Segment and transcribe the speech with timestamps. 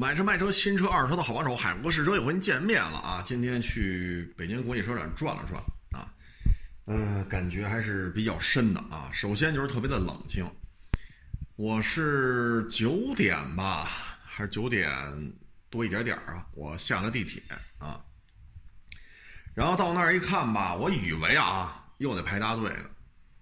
[0.00, 3.22] 买车卖车，新车二手车的好帮手，海博试车又跟您见面了啊！
[3.22, 6.10] 今天去北京国际车展转了转啊，
[6.86, 9.10] 呃，感觉还是比较深的啊。
[9.12, 10.50] 首先就是特别的冷清，
[11.56, 13.90] 我是九点吧，
[14.24, 14.90] 还是九点
[15.68, 16.46] 多一点点啊？
[16.54, 17.42] 我下了地铁
[17.76, 18.02] 啊，
[19.52, 22.90] 然后到那儿一看吧，我以为啊又得排大队呢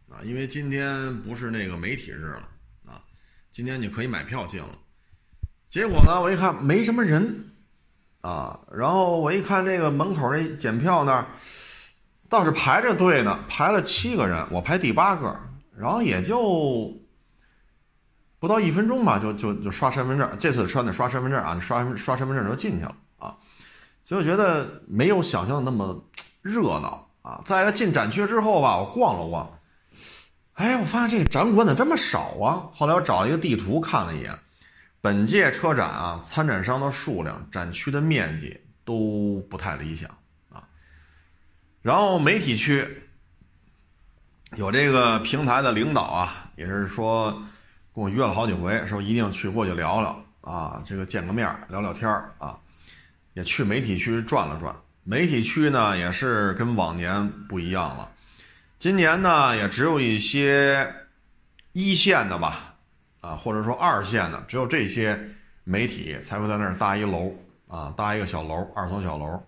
[0.09, 2.49] 啊，因为今天不是那个媒体日了
[2.85, 3.01] 啊，
[3.53, 4.77] 今天你可以买票进了。
[5.69, 7.53] 结果呢，我一看没什么人，
[8.23, 11.27] 啊，然后我一看这个门口那检票那儿，
[12.27, 15.39] 倒是排着队呢，排了七个人，我排第八个，
[15.77, 16.91] 然后也就
[18.39, 23.37] 不到一分钟吧，就就就刷身份证，这次穿的刷身份证啊，刷刷身份证就进去了啊，
[24.05, 26.03] 所以我觉得没有想象的那么
[26.41, 27.43] 热闹啊。
[27.45, 29.51] 再一个进展区之后吧，我逛了逛，
[30.55, 32.65] 哎，我发现这个展馆怎么这么少啊？
[32.73, 34.35] 后来我找了一个地图看了一眼。
[35.01, 40.11] 本届车展啊，参展商的数量、展区的面积都不太理想
[40.51, 40.63] 啊。
[41.83, 42.87] 然后媒体区
[44.57, 47.31] 有这个平台的领导啊，也是说
[47.95, 52.59] 跟我约了好几回，说一定去过去聊聊啊，这个见个面聊聊天啊。
[53.35, 58.11] 也去媒体区转了转，媒体区呢也是跟往年不一样了，
[58.81, 60.93] 今年呢也只有一些
[61.73, 62.68] 一线的吧。
[63.21, 65.19] 啊，或者说二线的，只有这些
[65.65, 67.35] 媒体才会在那儿搭一楼
[67.67, 69.43] 啊，搭一个小楼，二层小楼，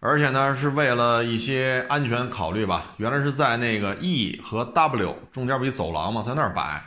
[0.00, 2.94] 而且呢，是为了一些安全考虑吧。
[2.96, 6.24] 原来是在那个 E 和 W 中间不一走廊吗？
[6.26, 6.82] 在那儿摆，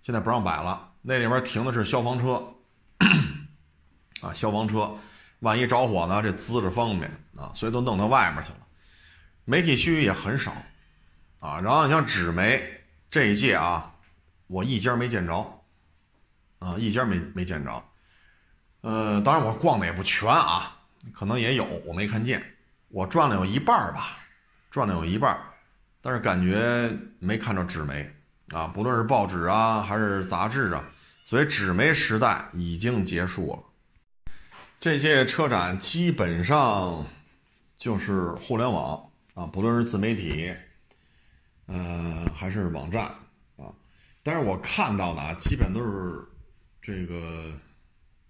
[0.00, 0.88] 现在不让摆了。
[1.02, 2.42] 那里边停的是消防车，
[4.22, 4.94] 啊，消防车，
[5.40, 8.58] 万一着火呢，这滋着方便啊，所以都弄到外面去了。
[9.44, 10.52] 媒体区域也很少
[11.40, 12.62] 啊，然后你像纸媒
[13.10, 13.92] 这一届啊。
[14.48, 15.62] 我一家没见着，
[16.58, 17.84] 啊，一家没没见着，
[18.80, 20.78] 呃，当然我逛的也不全啊，
[21.12, 22.42] 可能也有我没看见，
[22.88, 24.18] 我转了有一半吧，
[24.70, 25.38] 转了有一半，
[26.00, 28.10] 但是感觉没看着纸媒
[28.52, 30.82] 啊，不论是报纸啊还是杂志啊，
[31.24, 33.62] 所以纸媒时代已经结束了。
[34.80, 37.04] 这届车展基本上
[37.76, 40.54] 就是互联网啊，不论是自媒体，
[41.66, 43.14] 呃，还是网站。
[44.28, 46.22] 但是我看到的啊，基本都是
[46.82, 47.50] 这个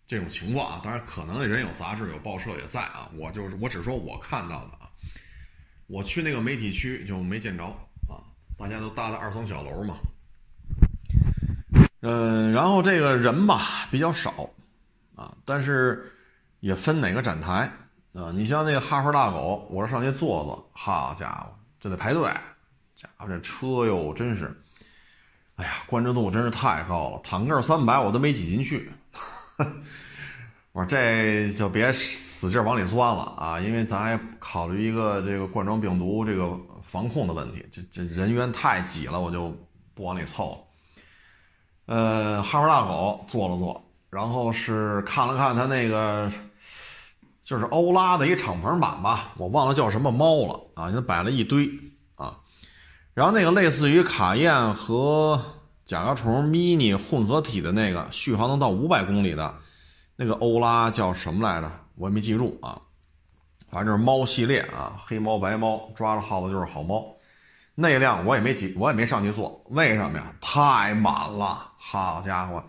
[0.07, 0.81] 这种情况啊。
[0.81, 3.11] 当然，可能人有杂志、有报社也在啊。
[3.17, 4.89] 我就是我只说我看到的啊。
[5.89, 7.65] 我去那个媒体区就没见着
[8.09, 8.23] 啊，
[8.57, 9.97] 大家都搭的二层小楼嘛。
[12.03, 14.49] 嗯，然后这个人吧比较少
[15.17, 16.13] 啊，但是
[16.61, 17.69] 也分哪个展台
[18.13, 18.31] 啊。
[18.33, 22.23] 你像那个哈佛大狗，我说上去坐坐，好家伙，这得排队，
[22.95, 24.55] 家伙这车哟，真是。
[25.59, 28.91] 哎呀，关注度真是太高了，坦克三百我都没挤进去。
[30.71, 39.53] 我说这就别使劲往里钻了啊，因为咱还考虑一个这个冠状病毒这个防控的问题，这这人员太挤了，我就
[39.95, 40.65] 不往里凑。
[41.87, 46.31] 呃，哈佛大狗坐了坐，然后是看了看他那个，
[47.43, 51.69] 就是欧拉的一敞篷版吧，我忘了叫什么猫了啊，现在摆了一堆。
[53.19, 55.43] 然后那个类似于卡宴和
[55.85, 59.53] 甲壳虫 mini 混合体的那个续航能到五百公里的，
[60.15, 61.69] 那个欧拉叫什么来着？
[61.97, 62.81] 我也没记住啊。
[63.73, 67.05] 反正就是猫系列啊，黑猫白猫，抓着耗子就是好猫。
[67.75, 70.33] 那辆我也没挤，我也没上去坐，为什么呀？
[70.41, 72.63] 太满了，好家伙！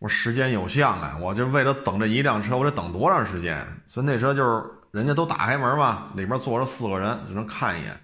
[0.00, 3.64] 我时间有限啊，我就为了等这一辆车，我得等多长时间？
[3.86, 7.96] 所以那车就是人家都打开门嘛，里边坐着四个人，只能看一眼。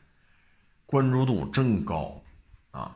[0.90, 2.20] 关注度真高，
[2.72, 2.90] 啊，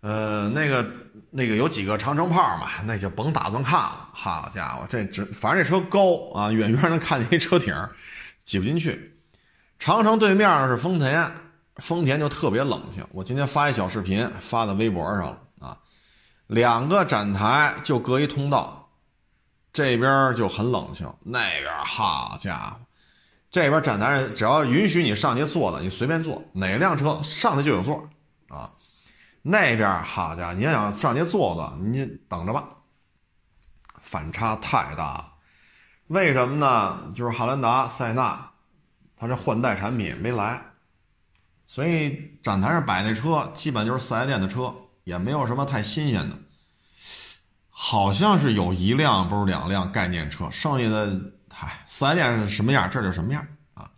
[0.00, 0.84] 呃，那个
[1.30, 4.08] 那个有几个长城炮嘛，那就甭打算看了。
[4.12, 7.72] 好家伙，这只反正这车高啊，远远能看见一车顶，
[8.42, 9.16] 挤不进去。
[9.78, 11.32] 长城对面是丰田，
[11.76, 13.06] 丰田就特别冷清。
[13.12, 15.78] 我今天发一小视频发在微博上了啊，
[16.48, 18.90] 两个展台就隔一通道，
[19.72, 22.80] 这边就很冷清，那边好家伙。
[23.50, 28.08] 这边展台只要允许你上去坐的，你随便坐，哪辆车上去就有座
[28.48, 28.70] 啊。
[29.42, 32.68] 那边好家伙，你要想上去坐坐，你等着吧。
[34.00, 35.32] 反差太大，
[36.06, 37.10] 为什么呢？
[37.12, 38.52] 就是汉兰达、塞纳，
[39.16, 40.62] 它这换代产品没来，
[41.66, 46.36] 所以展台上摆那车基本就是四 S 店的车，也没有什么太新鲜的。
[47.68, 51.18] 好像是有一辆不是两辆概念车，剩下的。
[51.52, 53.90] 嗨，四 S 店是什么样，这就什么样啊！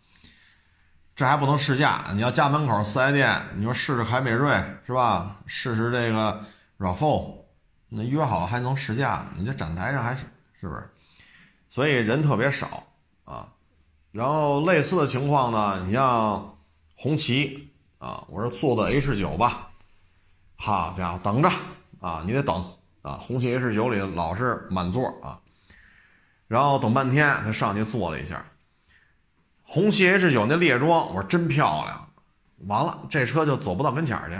[1.14, 4.52] 这还不能试驾，你要家门口四 S 店，你说试试凯美瑞
[4.86, 5.36] 是吧？
[5.46, 6.44] 试试这个
[6.78, 7.34] RAV4，
[7.90, 10.24] 那约好了还能试驾，你这展台上还是
[10.60, 10.90] 是不是？
[11.68, 12.84] 所以人特别少
[13.24, 13.46] 啊。
[14.10, 16.56] 然后类似的情况呢，你像
[16.96, 19.68] 红旗啊，我说坐的 H 九吧，
[20.56, 21.50] 好家伙，等着
[22.00, 22.56] 啊，你得等
[23.02, 23.12] 啊。
[23.12, 25.38] 红旗 H 九里老是满座啊，
[26.52, 28.44] 然后等半天他上去坐了一下。
[29.62, 32.10] 红旗 H 九那列装，我说真漂亮，
[32.66, 34.38] 完了这车就走不到跟前去，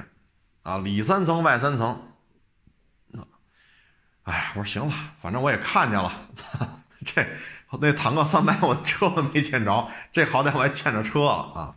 [0.62, 2.02] 啊，里三层外三层。
[4.24, 6.12] 哎，我说行了，反正我也看见了，
[7.02, 7.26] 这
[7.80, 11.74] 那坦克三百我车都没见着，这好歹我还见着车了啊。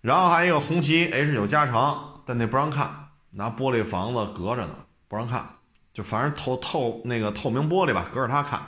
[0.00, 4.74] 然后还有一个红旗 H 九加长，但那不让看，拿玻璃房子隔着呢，
[5.08, 5.44] 不让看，
[5.92, 8.58] 就反正透透那个透明玻璃吧，隔着它看。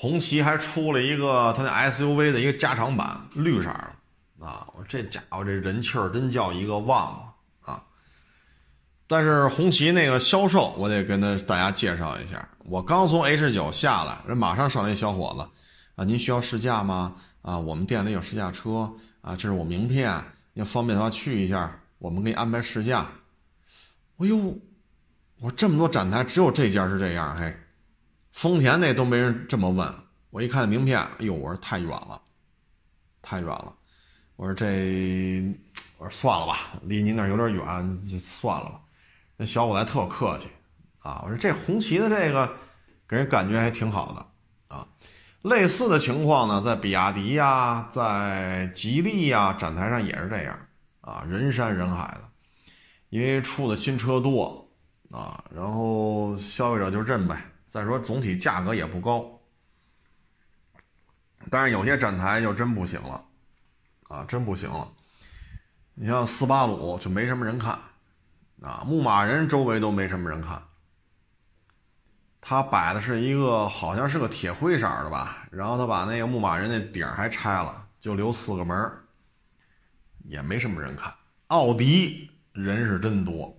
[0.00, 4.64] 红旗还出了一个它那 SUV 的一个加长版，绿色的啊！
[4.76, 7.82] 我这家伙这人气儿真叫一个旺啊！
[9.08, 12.48] 但是红旗那个销售，我得跟他大家介绍一下。
[12.60, 15.42] 我刚从 H 九下来，人马上上来一小伙子
[15.96, 17.16] 啊，您需要试驾吗？
[17.42, 18.88] 啊，我们店里有试驾车
[19.20, 20.14] 啊，这是我名片，
[20.54, 23.04] 要方便的话去一下，我们给你安排试驾。
[24.18, 24.56] 哎呦，
[25.40, 27.52] 我这么多展台，只有这家是这样，嘿。
[28.38, 29.92] 丰田那都没人这么问，
[30.30, 32.22] 我一看名片，哎呦，我说太远了，
[33.20, 33.74] 太远了，
[34.36, 34.64] 我说这，
[35.98, 38.80] 我说算了吧，离您那有点远，就算了吧。
[39.36, 40.46] 那小伙子还特客气，
[41.00, 42.48] 啊，我说这红旗的这个，
[43.08, 44.86] 给人感觉还挺好的，啊，
[45.42, 50.56] 类似的情况呢，在比亚迪呀，在吉利呀展台上也是这样，
[51.00, 52.28] 啊，人山人海的，
[53.08, 54.70] 因为出的新车多，
[55.10, 57.47] 啊，然后消费者就认呗。
[57.70, 59.40] 再说总体价格也不高，
[61.50, 63.24] 但是有些展台就真不行了，
[64.08, 64.90] 啊，真不行了。
[65.94, 67.78] 你像斯巴鲁就没什么人看，
[68.62, 70.62] 啊，牧马人周围都没什么人看。
[72.40, 78.90] 他摆的是一个好像是个铁灰色的吧，然后他把那个牧马人那顶还拆了，就留四个门
[80.24, 81.12] 也没什么人看。
[81.48, 83.54] 奥迪人是真多，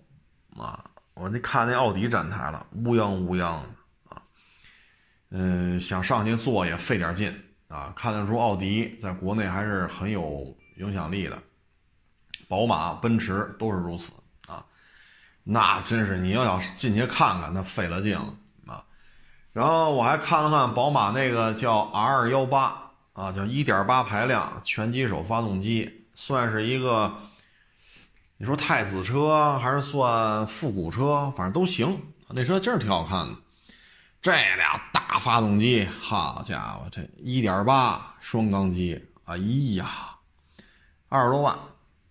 [0.58, 0.84] 啊，
[1.14, 3.62] 我那看那奥迪展台了，乌泱乌泱。
[5.32, 7.32] 嗯，想上去坐也费点劲
[7.68, 7.94] 啊！
[7.96, 11.38] 看得出奥迪在国内还是很有影响力的，
[12.48, 14.12] 宝马、奔驰都是如此
[14.48, 14.66] 啊。
[15.44, 18.34] 那真是你要想进去看看，那费了劲了
[18.66, 18.84] 啊。
[19.54, 27.14] 然后我还看了看宝马那个叫 R 幺八啊，叫1.8排量全机手发动机，算是一个
[28.38, 32.02] 你说太子车还是算复古车，反正都行。
[32.30, 33.34] 那车真是挺好看的。
[34.22, 39.38] 这俩大发动机，好家伙，这一点八双缸机，哎
[39.78, 39.88] 呀，
[41.08, 41.58] 二十多万，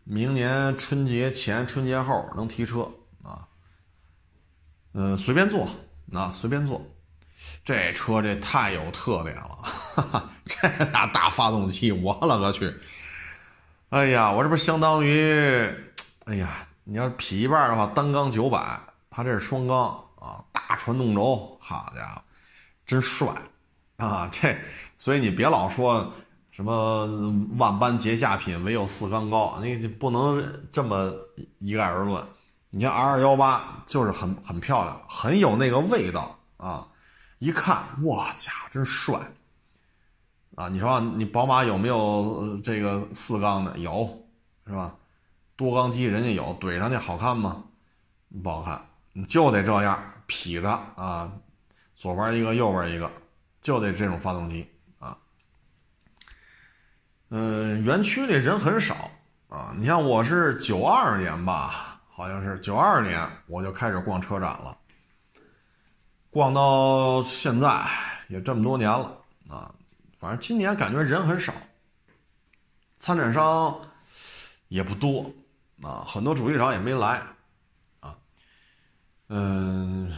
[0.05, 2.91] 明年春节前、春节后能提车
[3.23, 3.47] 啊。
[4.95, 5.69] 嗯，随便坐，
[6.15, 6.83] 啊，随便坐。
[7.63, 12.75] 这车这太有特点了，哈哈，这俩大发动机，我勒个去！
[13.91, 15.63] 哎呀，我这不相当于，
[16.25, 20.03] 哎呀，你要劈一半的话，单缸九百，它这是双缸。
[20.21, 22.23] 啊，大传动轴，好家伙，
[22.85, 23.29] 真帅
[23.99, 24.29] 啊！
[24.33, 24.57] 这，
[24.99, 26.13] 所以你别老说
[26.51, 27.07] 什么
[27.57, 31.13] 万般皆下品，唯有四缸高，你不能这么
[31.59, 32.23] 一概而论。
[32.71, 36.87] 你像 R 二幺八就是很很漂亮，很有那个味道啊！
[37.39, 39.19] 一看，哇家伙，真帅
[40.57, 40.69] 啊！
[40.69, 43.79] 你说你宝马有没有这个四缸的？
[43.79, 44.09] 有，
[44.67, 44.95] 是吧？
[45.57, 47.65] 多缸机人家有，怼上去好看吗？
[48.43, 48.88] 不好看。
[49.25, 51.33] 就得这样劈着啊，
[51.97, 53.11] 左边一个，右边一个，
[53.61, 55.17] 就得这种发动机啊。
[57.31, 59.11] 嗯，园区里人很少
[59.49, 59.75] 啊。
[59.77, 64.77] 你像我是九二年吧，好像是九二年我就开始逛车展了，
[66.31, 67.87] 逛到现在
[68.29, 69.75] 也这么多年了啊。
[70.19, 71.53] 反正今年感觉人很少，
[72.97, 73.81] 参展商
[74.69, 75.31] 也不多
[75.83, 77.23] 啊，很多主机厂也没来。
[79.29, 80.11] 嗯，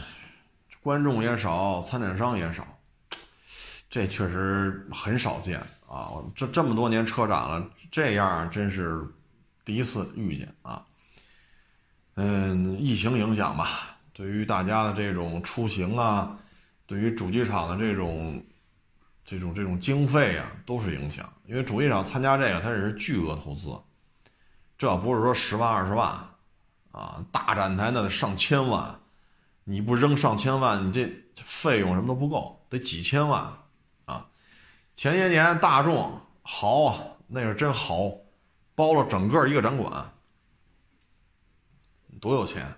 [0.81, 2.65] 观众也少，参展商也少，
[3.89, 6.13] 这确实很少见啊！
[6.33, 9.05] 这这么多年车展了，这样真是
[9.65, 10.81] 第一次遇见啊。
[12.15, 16.37] 嗯，疫情影响吧，对于大家的这种出行啊，
[16.85, 18.41] 对于主机厂的这种
[19.25, 21.29] 这种这种经费啊，都是影响。
[21.47, 23.77] 因为主机厂参加这个，它也是巨额投资，
[24.77, 26.17] 这不是说十万二十万
[26.93, 28.97] 啊，大展台那得上千万。
[29.63, 33.41] 你不扔上千万，你这费用什么都不够，得几千万
[34.05, 34.27] 啊！
[34.95, 38.11] 前些年大众豪啊，那是真豪，
[38.75, 40.11] 包了整个一个展馆，
[42.19, 42.75] 多有钱，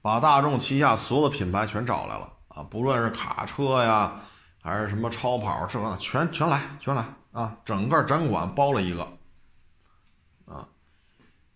[0.00, 4.20] 把大众旗下所有的品牌全找来了啊，不论是卡车呀，
[4.60, 9.02] 还是什么超跑，这全全来全来啊，整个展馆包了一个
[10.44, 10.68] 啊。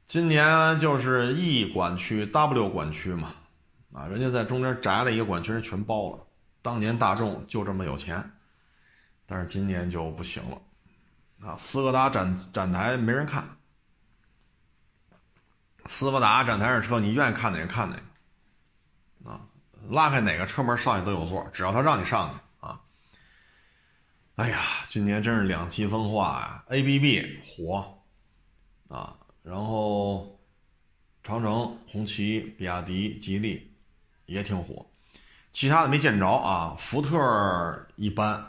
[0.06, 3.34] 今年就是 E 管区、W 管区嘛，
[3.96, 6.26] 啊，人家在中间摘了一个管区，人全包了。
[6.60, 8.22] 当年大众就这么有钱，
[9.24, 13.56] 但是今年就不行了，啊，斯柯达展展台没人看，
[15.86, 17.96] 斯柯达展台上车，你愿意看哪个看哪
[19.24, 19.40] 个，啊，
[19.88, 22.78] 拉开哪个车门上去都有座，只要他让你上去啊。
[24.34, 24.60] 哎呀，
[24.90, 27.98] 今年真是两极分化呀，ABB 火，
[28.88, 29.16] 啊。
[29.42, 30.38] 然后，
[31.22, 33.75] 长城、红旗、比亚迪、吉利
[34.26, 34.86] 也挺火，
[35.50, 36.76] 其他的没见着啊。
[36.78, 38.44] 福特一般，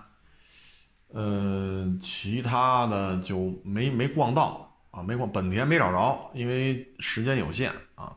[1.07, 5.31] 呃，其他的就没没逛到啊，没逛。
[5.31, 8.15] 本田没找着，因为时间有限啊。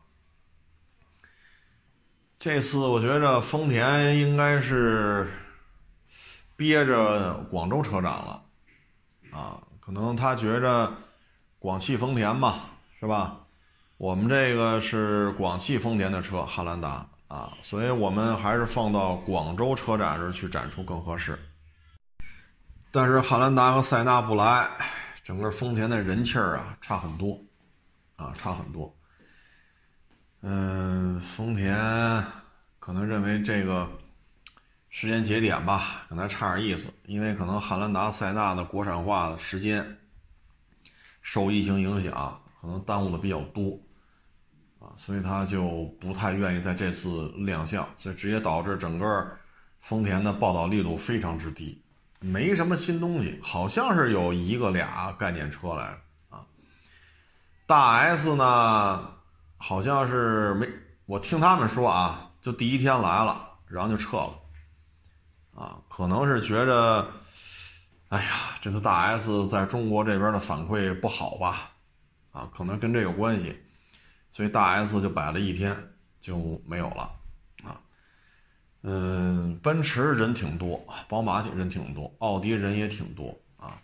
[2.37, 5.27] 这次我觉着丰田应该是
[6.55, 8.43] 憋着广州车展了
[9.31, 10.93] 啊，可能他觉着
[11.59, 12.65] 广汽丰田嘛。
[12.99, 13.39] 是吧？
[13.97, 21.39] 我们这个是广汽丰田的车，汉兰达啊，所以我们还是放到广州车展时去展出更合适。
[22.91, 24.69] 但是汉兰达和塞纳不来，
[25.23, 27.41] 整个丰田的人气儿啊差很多，
[28.17, 28.93] 啊差很多。
[30.41, 31.73] 嗯，丰田
[32.81, 33.89] 可能认为这个
[34.89, 39.97] 时间节点吧，可能差点意思，因为可能汉兰达、塞纳的国产化的时间
[41.21, 42.37] 受疫情影响。
[42.59, 43.79] 可能耽误的比较多，
[45.03, 49.31] 所以他就不太愿意在这次亮相，所以直接导致整个
[49.79, 51.81] 丰田的报道力度非常之低，
[52.19, 55.97] 没什么新东西，好像是有一个俩概念车来
[56.29, 56.45] 啊。
[57.65, 59.11] 大 S 呢，
[59.57, 60.69] 好像是没，
[61.07, 64.39] 我听他们说啊，就第一天来了，然后就撤了，
[65.55, 67.07] 啊，可能是觉着，
[68.09, 68.29] 哎呀，
[68.61, 71.71] 这次大 S 在中国这边的反馈不好吧。
[72.33, 73.61] 啊，可能跟这有关系，
[74.31, 75.75] 所以大 S 就摆了一天
[76.19, 77.11] 就没有了，
[77.63, 77.79] 啊，
[78.83, 83.77] 嗯，奔驰人挺多，宝马人挺多，奥迪人也挺多啊，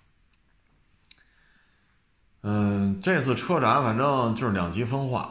[2.42, 5.30] 嗯，这次车展反正就是两极分化，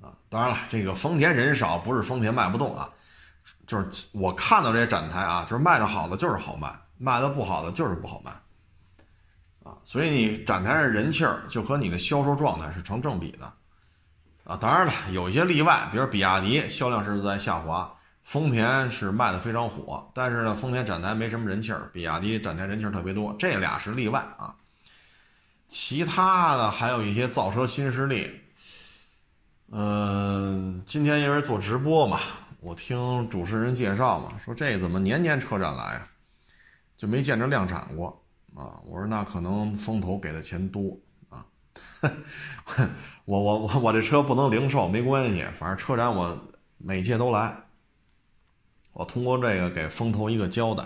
[0.00, 2.88] 啊，当然了，这个丰田人少不是丰田卖不动啊，
[3.66, 8.30] 就是我看到这些展台啊，就是卖的好的就是好卖，卖的不好的就是不好卖。
[9.64, 13.52] 啊，所以你展台上人气儿就和你的销售状态是成正比的，
[14.46, 24.54] 啊，当然了，有一些例外，比如比亚迪销量是在下滑，丰田是卖的非常火，但是呢，丰田展台没什么人气儿，比亚迪展台人气儿特别多，这俩是例外啊。
[25.68, 28.30] 其他的还有一些造车新势力，
[29.72, 32.20] 嗯，今天因为做直播嘛，
[32.60, 36.06] 我听主持人介绍嘛，说这怎么年年车展来啊，
[36.96, 38.22] 就没见着量产过。
[38.54, 40.96] 啊，我说那可能风投给的钱多，
[43.24, 46.38] 我我我我这车不能零售没关系，反正车展我
[46.78, 47.56] 每届都来，
[48.92, 50.84] 我通过这个给风投一个交代。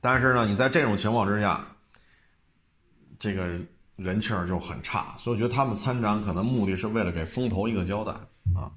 [0.00, 1.66] 但是呢，你在这种情况之下，
[3.18, 3.46] 这个
[3.96, 8.12] 人气儿就很差，所以我觉得他们参展可能目的是为了给风投一个交代
[8.54, 8.70] 啊。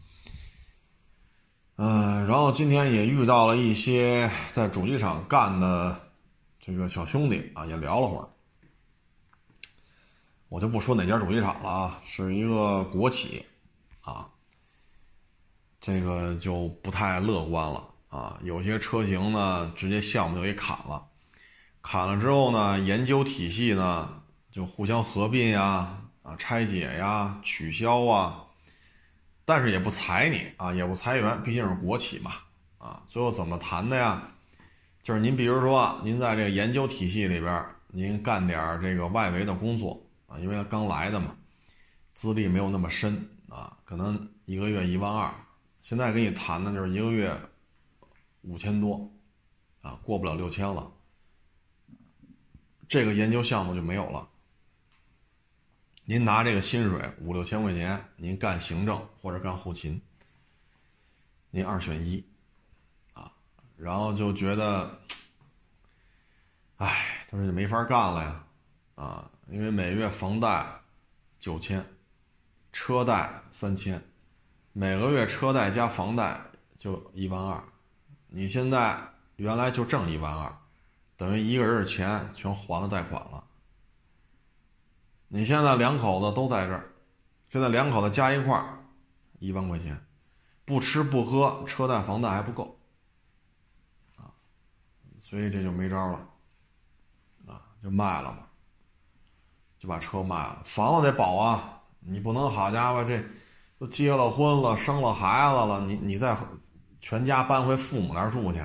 [1.78, 6.02] 嗯，然后今天也遇到了一些在主机厂干的。
[6.58, 8.28] 这个小兄弟啊，也聊了会儿，
[10.50, 13.46] 我就不说哪家主机厂了啊，是一个国企，
[14.02, 14.30] 啊，
[15.82, 18.40] 这个就不太乐观了啊。
[18.44, 21.04] 有些车型呢，直接项目就给砍了，
[21.82, 24.22] 砍了之后呢，研究体系呢
[24.52, 25.64] 就互相合并呀、
[26.22, 28.46] 啊拆解呀、取消啊，
[29.46, 32.32] 但是也不裁你啊，也不裁员，毕竟是国企嘛，
[32.78, 34.32] 啊，最后怎么谈的呀？
[35.02, 41.36] 就是您，比如说，您在这个研究体系里边，您干点这个外围的工作啊，因为他刚来的嘛，
[42.13, 45.34] 资历没有那么深啊，可能一个月一万二，
[45.82, 47.36] 现在跟你谈的就是一个月
[48.41, 49.10] 五千多，
[49.82, 50.91] 啊，过不了六千了，
[52.88, 54.27] 这个研究项目就没有了。
[56.05, 60.00] 您拿这个薪水五六千块钱，您干行政或者干后勤，
[61.50, 62.24] 您二选一。
[63.13, 63.32] 啊
[63.75, 65.00] 然后就觉得，
[66.77, 68.46] 哎，他说就没法干了呀，
[68.96, 70.66] 啊，因为每月房贷
[71.38, 71.86] 九千，
[72.72, 74.04] 车贷三千，
[74.74, 76.40] 每个月车贷加房贷
[76.78, 77.64] 就一万二，
[78.28, 79.00] 你现在
[79.36, 80.58] 原来就挣一万二，
[81.16, 83.44] 等于一个人的钱全还了贷款了。
[85.28, 86.92] 你现在两口子都在这儿，
[87.50, 88.80] 现在两口子加一块儿
[89.40, 90.06] 一万块钱，
[90.66, 92.80] 不吃不喝，车贷房贷还不够，
[94.18, 94.32] 啊，
[95.22, 96.30] 所以这就没招了，
[97.48, 98.45] 啊，就卖了吧，
[99.86, 100.63] 就把车卖了。
[100.65, 103.24] 房子得保啊，你不能好家伙这
[103.77, 106.36] 都结了婚了，生了孩子了，你你再
[107.00, 108.60] 全家搬回父母那儿住去，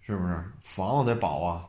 [0.00, 0.52] 是不是？
[0.60, 1.66] 房子得保啊。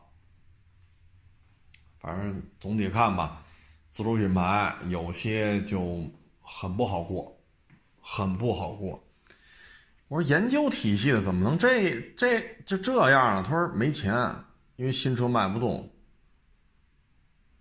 [1.98, 3.42] 反正总体看吧，
[3.90, 6.08] 自主品牌有些就
[6.40, 7.36] 很不好过。
[8.06, 9.02] 很不好过。
[10.08, 13.42] 我说研究体系的怎么能这这就这样啊？
[13.42, 14.14] 他说没钱，
[14.76, 15.90] 因为新车卖不动。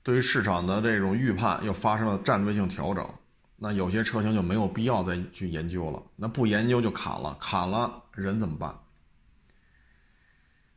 [0.03, 3.07] 对于市场的这种预判又发生了战略性调整，
[3.55, 6.03] 那有些车型就没有必要再去研究了。
[6.15, 8.77] 那不研究就砍了，砍了人怎么办？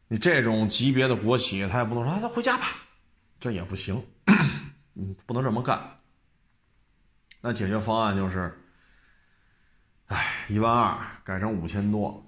[0.09, 2.67] 你这种级别的国企，他也不能说他回家吧，
[3.41, 4.01] 这也不行，
[4.95, 5.79] 嗯，不能这么干。
[7.41, 8.57] 那解决方案就是。
[10.07, 12.25] 哎，一万二改成五千多，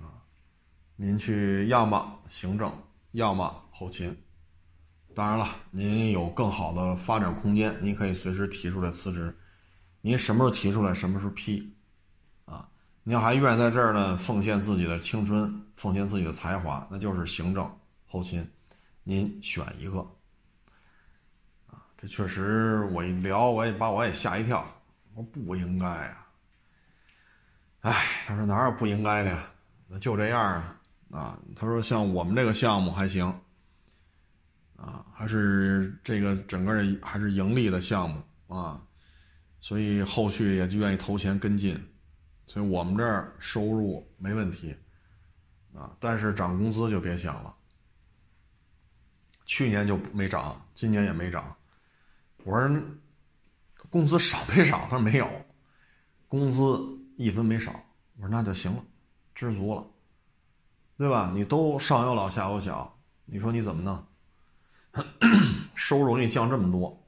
[0.00, 0.20] 啊，
[0.96, 2.70] 您去要么行政，
[3.12, 4.14] 要么后勤。
[5.20, 9.36] 当然了，您有更好的发展空间，您可以随时提出来辞职。
[10.00, 11.70] 您什么时候提出来，什么时候批，
[12.46, 12.66] 啊，
[13.02, 17.70] 您还愿意在这儿呢，奉献自己的青春，奉献自己的才华，那就是行政
[18.06, 18.50] 后勤，
[19.02, 19.98] 您选一个。
[21.66, 24.64] 啊，这确实我一聊，我也把我也吓一跳，
[25.12, 26.26] 我说不应该啊。
[27.80, 27.94] 哎，
[28.26, 29.44] 他说哪有不应该的呀？
[29.86, 31.38] 那就这样啊啊！
[31.54, 33.30] 他说像我们这个项目还行，
[34.80, 36.72] 啊，还是这个整个
[37.02, 38.82] 还是盈利的项目啊，
[39.60, 41.78] 所以后续也就愿意投钱跟进，
[42.46, 44.74] 所以我们这儿收入没问题
[45.74, 47.54] 啊，但是涨工资就别想了，
[49.44, 51.54] 去年就没涨，今年也没涨。
[52.44, 52.82] 我说
[53.90, 54.78] 工资少没少？
[54.84, 55.30] 他说没有，
[56.26, 56.96] 工资。
[57.16, 57.70] 一分没少，
[58.16, 58.82] 我说那就行了，
[59.34, 59.86] 知足了，
[60.96, 61.30] 对吧？
[61.34, 64.02] 你都上有老下有小，你说你怎么弄？
[65.74, 67.06] 收入给你降这么多，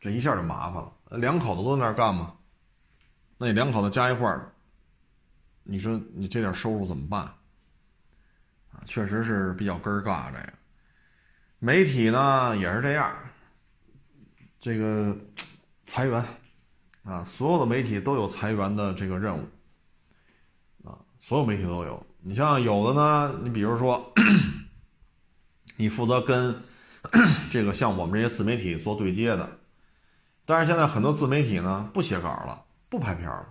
[0.00, 0.92] 这一下就麻烦了。
[1.18, 2.34] 两口子都在那儿干嘛？
[3.38, 4.52] 那你两口子加一块儿，
[5.62, 7.22] 你说你这点收入怎么办？
[8.72, 10.52] 啊，确实是比较根儿尬这个。
[11.58, 13.14] 媒体呢也是这样，
[14.58, 15.16] 这个
[15.86, 16.24] 裁员。
[17.04, 19.42] 啊，所有的媒体都有裁员的这个任务，
[20.88, 22.06] 啊，所有媒体都有。
[22.20, 24.14] 你像有的呢，你比如说，
[25.76, 26.62] 你负责跟
[27.50, 29.58] 这个像我们这些自媒体做对接的，
[30.44, 33.46] 但是现在很多自媒体呢不写稿了，不拍片了，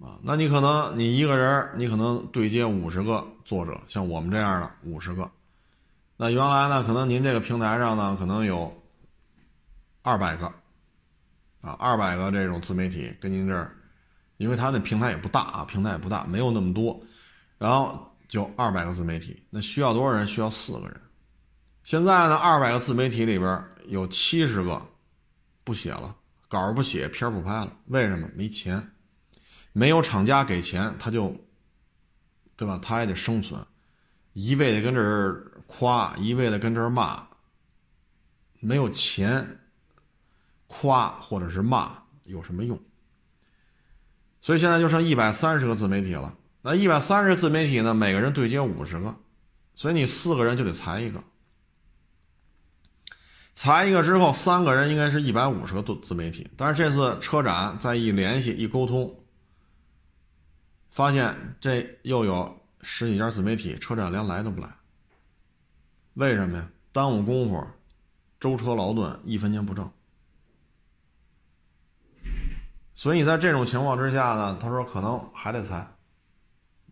[0.00, 5.30] 啊，那你可能你一个人，你可能对接五十个作者，像我们这样的五十个，
[6.16, 8.82] 那原来呢，可能您这个平台上呢，可能有
[10.02, 10.52] 二百个。
[11.62, 13.74] 啊，二百个这种自媒体跟您这儿，
[14.36, 17.00] 因为他那平台也不大啊，平台也不大，没有那么多，
[17.56, 20.26] 然后就二百个自媒体，那需要多少人？
[20.26, 21.00] 需要四个人。
[21.84, 24.84] 现在呢，二百个自媒体里边有七十个
[25.62, 26.16] 不写了，
[26.48, 28.28] 稿不写，片不拍了，为什么？
[28.34, 28.90] 没钱，
[29.72, 31.32] 没有厂家给钱，他就，
[32.56, 32.76] 对吧？
[32.82, 33.64] 他也得生存，
[34.32, 37.24] 一味的跟这儿夸，一味的跟这儿骂，
[38.58, 39.46] 没有钱。
[40.66, 42.76] 夸或者是骂有什么用？
[44.40, 46.36] 所以现在就剩一百三十个自媒体了。
[46.66, 47.92] 那一百三十自媒体呢？
[47.92, 49.14] 每个人对接五十个，
[49.74, 51.22] 所以你四个人就得裁一个。
[53.52, 56.48] 裁一个之后，三个人应该是一百五十个自自媒体。
[56.56, 59.14] 但是这次车展再一联系一沟通，
[60.88, 64.68] 发现这又有十几家自媒体车展连来都不来。
[66.14, 66.66] 为什么呀？
[66.92, 67.62] 耽误功夫，
[68.40, 69.92] 舟车劳顿，一分钱不挣。
[72.94, 75.93] 所以在这种情况之下呢，他说可能还得裁，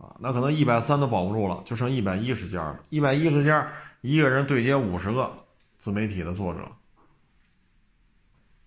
[0.03, 2.85] 啊，那可能一百三都保不住了，就剩一百一十家了。
[2.91, 5.33] 一百一十家，一个人对接五十个
[5.79, 6.69] 自媒体的作者，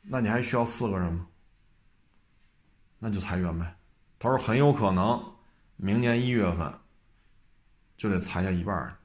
[0.01, 1.27] 那你还需要四个人吗？
[2.99, 3.75] 那就裁员呗。
[4.17, 5.21] 他说很有可能
[5.75, 6.73] 明年一月份
[7.97, 8.97] 就得裁下一半，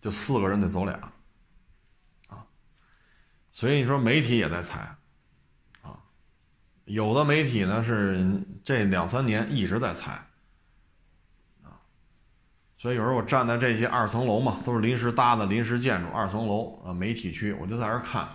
[0.00, 1.12] 就四个人得走俩，
[2.28, 2.46] 啊，
[3.52, 4.96] 所以你说媒体也在裁
[5.82, 6.00] 啊。
[6.86, 10.26] 有的媒体呢是这两三年一直在裁，
[12.78, 18.28] 所以有时候我站在这些二层楼嘛，都是临时搭的临时建筑，二层楼啊，媒体区，我就在这看，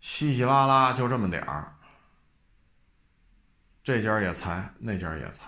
[0.00, 1.74] 稀稀拉拉就这么点儿，
[3.82, 5.42] 这家也裁，那家也裁，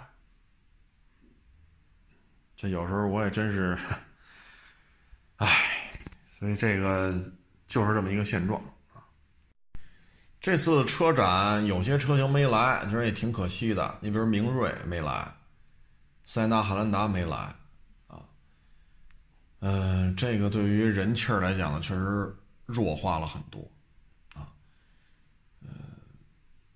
[2.56, 3.78] 这有时候我也真是，
[5.36, 5.46] 唉，
[6.38, 7.14] 所以这个
[7.66, 8.58] 就是这么一个现状。
[10.40, 13.98] 这次车展有些车型没来，其实也挺可惜的。
[14.00, 15.28] 你比如明锐没来，
[16.24, 17.54] 塞纳、汉兰达没来，
[19.64, 23.60] 嗯，这个对于人气儿来讲呢，确实弱化了很多，
[24.34, 24.50] 啊，
[25.60, 25.68] 嗯，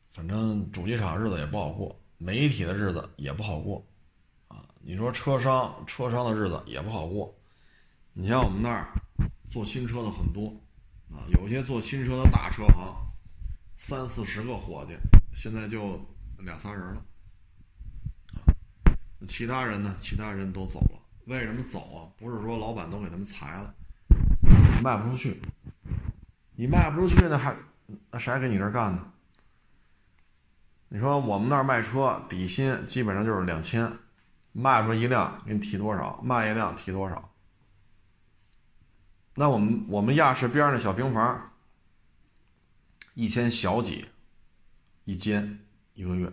[0.09, 3.85] 反正主机厂日子也不好过，媒体的日子也不好过，
[4.47, 7.37] 啊，你说车商车商的日子也不好过。
[8.13, 8.93] 你像我们那儿
[9.51, 10.47] 做新车的很多，
[11.11, 12.95] 啊，有些做新车的大车行。
[13.75, 14.97] 三四十个伙计，
[15.35, 16.01] 现在就
[16.39, 17.05] 俩仨人了
[18.33, 18.39] 啊，
[19.27, 19.97] 其他人呢？
[19.99, 21.03] 其他人都走了。
[21.27, 22.11] 为什么走啊？
[22.17, 23.75] 不是说老板都给他们裁了，
[24.83, 25.41] 卖不出去。
[26.55, 27.55] 你卖不出去呢，还
[28.11, 29.13] 那谁还给你这干呢？
[30.89, 33.93] 你说我们那儿卖车底薪基本上就是两千，
[34.53, 36.21] 卖出一辆给你提多少？
[36.23, 37.31] 卖一辆提多少？
[39.35, 41.53] 那我们我们亚市边上那小平房。
[43.15, 44.05] 一千小几，
[45.05, 45.59] 一间
[45.95, 46.31] 一个月，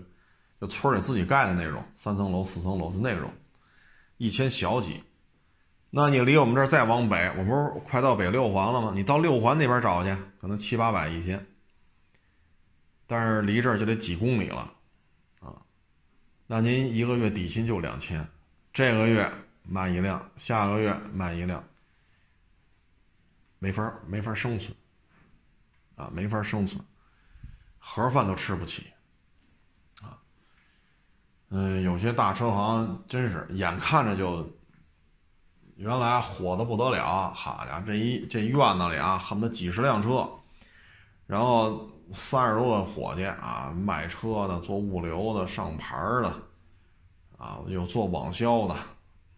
[0.60, 3.32] 就村里自己盖的那种，三层楼、四层楼就那种，
[4.24, 5.04] 一千小几。
[5.90, 8.94] 那你离我们这儿再往北，我不是快到北六环了吗？
[8.96, 11.46] 你到六环那边找去，可能七八百一间，
[13.06, 14.74] 但是离这儿就得几公里了，
[15.40, 15.62] 啊，
[16.48, 18.28] 那您一个月底薪就两千，
[18.72, 19.30] 这个月
[19.64, 21.64] 卖一辆，下个月卖一辆，
[23.60, 24.76] 没法没法生存。
[25.96, 26.84] 啊，没法生存，
[27.78, 28.88] 盒饭都吃不起，
[31.56, 34.44] 嗯，有些大车行真是眼看着就，
[35.76, 40.28] 原来火的不得了，好家伙，这一这院子里啊，恨不得几十辆车，
[41.28, 46.34] 然后三十多个伙计啊，卖车的、做物流的、上牌的，
[47.38, 48.74] 啊，有做网销的，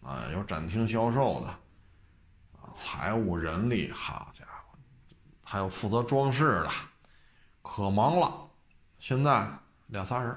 [0.01, 4.77] 啊，有展厅销售的，啊，财务、人力，好家伙。
[5.43, 6.69] 还有负责装饰的，
[7.61, 8.33] 可忙了。
[8.99, 9.45] 现在
[9.87, 10.33] 俩仨人，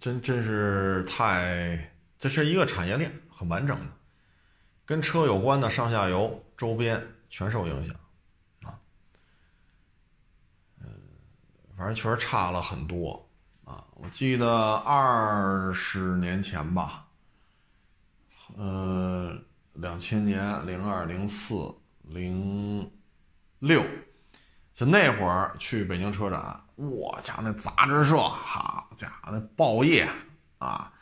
[0.00, 3.86] 真真是太，这是一个产业链，很完整的，
[4.84, 7.94] 跟车有关的上下游周边全受影响，
[8.62, 8.78] 啊，
[10.80, 10.88] 嗯，
[11.76, 13.28] 反正确实差了很多，
[13.64, 17.06] 啊，我记得二十年前吧，
[18.56, 19.36] 呃。
[19.78, 21.54] 两千年零二零四
[22.00, 22.90] 零
[23.58, 23.84] 六，
[24.72, 30.08] 就那会儿去北京车展，我家那杂志社，好家伙，那报业
[30.58, 30.92] 啊，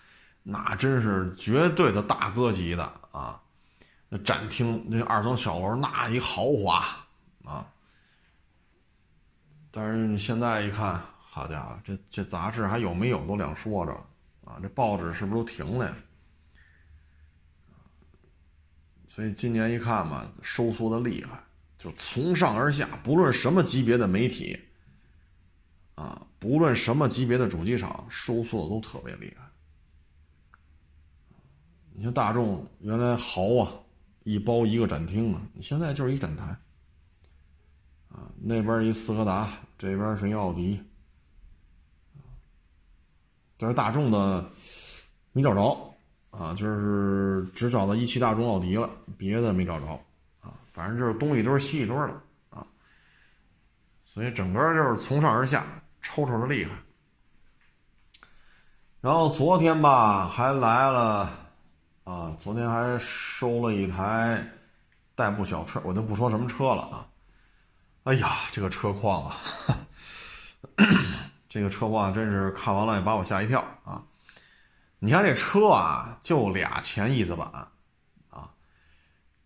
[0.42, 3.40] 那真是绝对的大哥级的啊！
[4.08, 6.84] 那展厅那二层小楼那一豪华
[7.44, 7.66] 啊！
[9.72, 13.92] 但是你现在一看，好家伙，这这杂志还有没有都两说着
[14.44, 14.58] 啊！
[14.62, 15.94] 这报纸是不是都停了呀？
[19.08, 21.42] 所以今年一看嘛，收缩的厉害，
[21.76, 24.58] 就从上而下，不论什么级别的媒体，
[25.94, 29.44] 啊，不论什么级别的主机厂，收缩的都特别厉害。
[31.92, 33.72] 你像大众原来豪啊，
[34.24, 36.44] 一包一个展厅啊，你现在就是一展台，
[38.08, 40.82] 啊，那边一斯柯达，这边是一奥迪，
[43.56, 44.50] 但是大众的
[45.32, 45.90] 没找着。
[46.36, 49.86] 啊，就是只找到一汽大众、奥迪了，别的没找着，
[50.40, 52.66] 啊，反正就是东一堆西一堆了，啊，
[54.04, 55.64] 所以整个就是从上而下
[56.04, 56.70] 抽抽的厉害。
[59.00, 61.30] 然后昨天吧，还来了，
[62.04, 64.46] 啊，昨天还收了一台
[65.14, 67.08] 代步小车，我就不说什么车了啊。
[68.04, 69.36] 哎呀，这个车况啊，
[71.48, 74.02] 这个车况真是看完了也把我吓一跳啊。
[74.98, 77.46] 你看这车啊，就俩前翼子板，
[78.30, 78.50] 啊，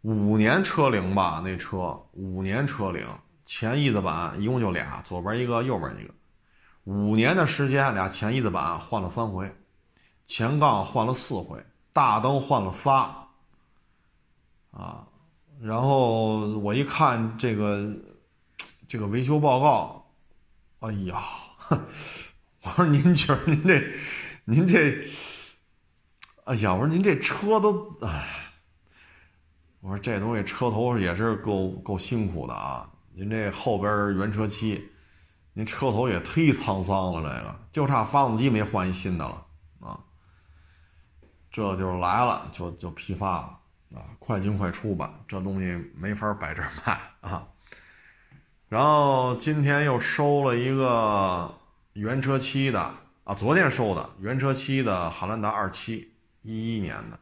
[0.03, 3.07] 五年车龄吧，那车五年车龄，
[3.45, 6.15] 前翼子板一共就俩，左边一个，右边一个，
[6.89, 9.55] 五年的时间，俩前翼子板换了三回，
[10.25, 13.29] 前杠换了四回，大灯换了仨，
[14.71, 15.07] 啊，
[15.61, 17.95] 然后我一看这个
[18.89, 20.11] 这个维修报告，
[20.79, 21.23] 哎呀，
[22.63, 23.91] 我说您觉得您这
[24.47, 25.07] 您这。
[26.45, 28.51] 哎呀，我说您这车都哎，
[29.81, 32.91] 我说这东西车头也是够够辛苦的啊。
[33.13, 34.91] 您这后边原车漆，
[35.59, 39.45] 您车头也忒沧桑了，这个就差发动机没换一新的了
[39.81, 39.99] 啊。
[41.51, 43.59] 这就来了，就就批发了
[43.97, 47.45] 啊，快进快出吧，这东西没法摆这卖啊。
[48.69, 51.53] 然后今天又收了一个
[51.95, 52.81] 原车漆的
[53.25, 56.15] 啊，昨天收的原车漆的汉兰达二七。
[56.43, 57.19] 一一年的，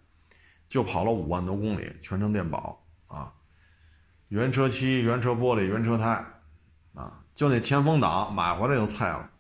[0.69, 3.33] 就跑了五万多公里，全程电保啊。
[4.29, 6.23] 原车漆、原车玻璃、原车胎，
[7.37, 9.31] 就那前风挡买回来就菜了，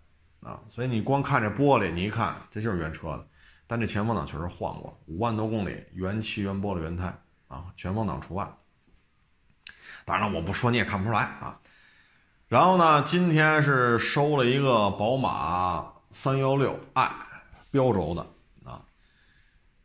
[0.40, 3.26] 啊，所以你光看这玻璃，你一看这就是原车的，
[3.66, 7.06] 但这前风挡确实换过，五万多公里，原漆、原玻璃、原胎，
[7.48, 8.46] 啊，全风挡除外。
[10.04, 11.58] 当然了，我不说你也看不出来啊。
[12.48, 17.10] 然后呢，今天是收了一个宝马三幺六 i
[17.70, 18.20] 标轴的
[18.70, 18.84] 啊，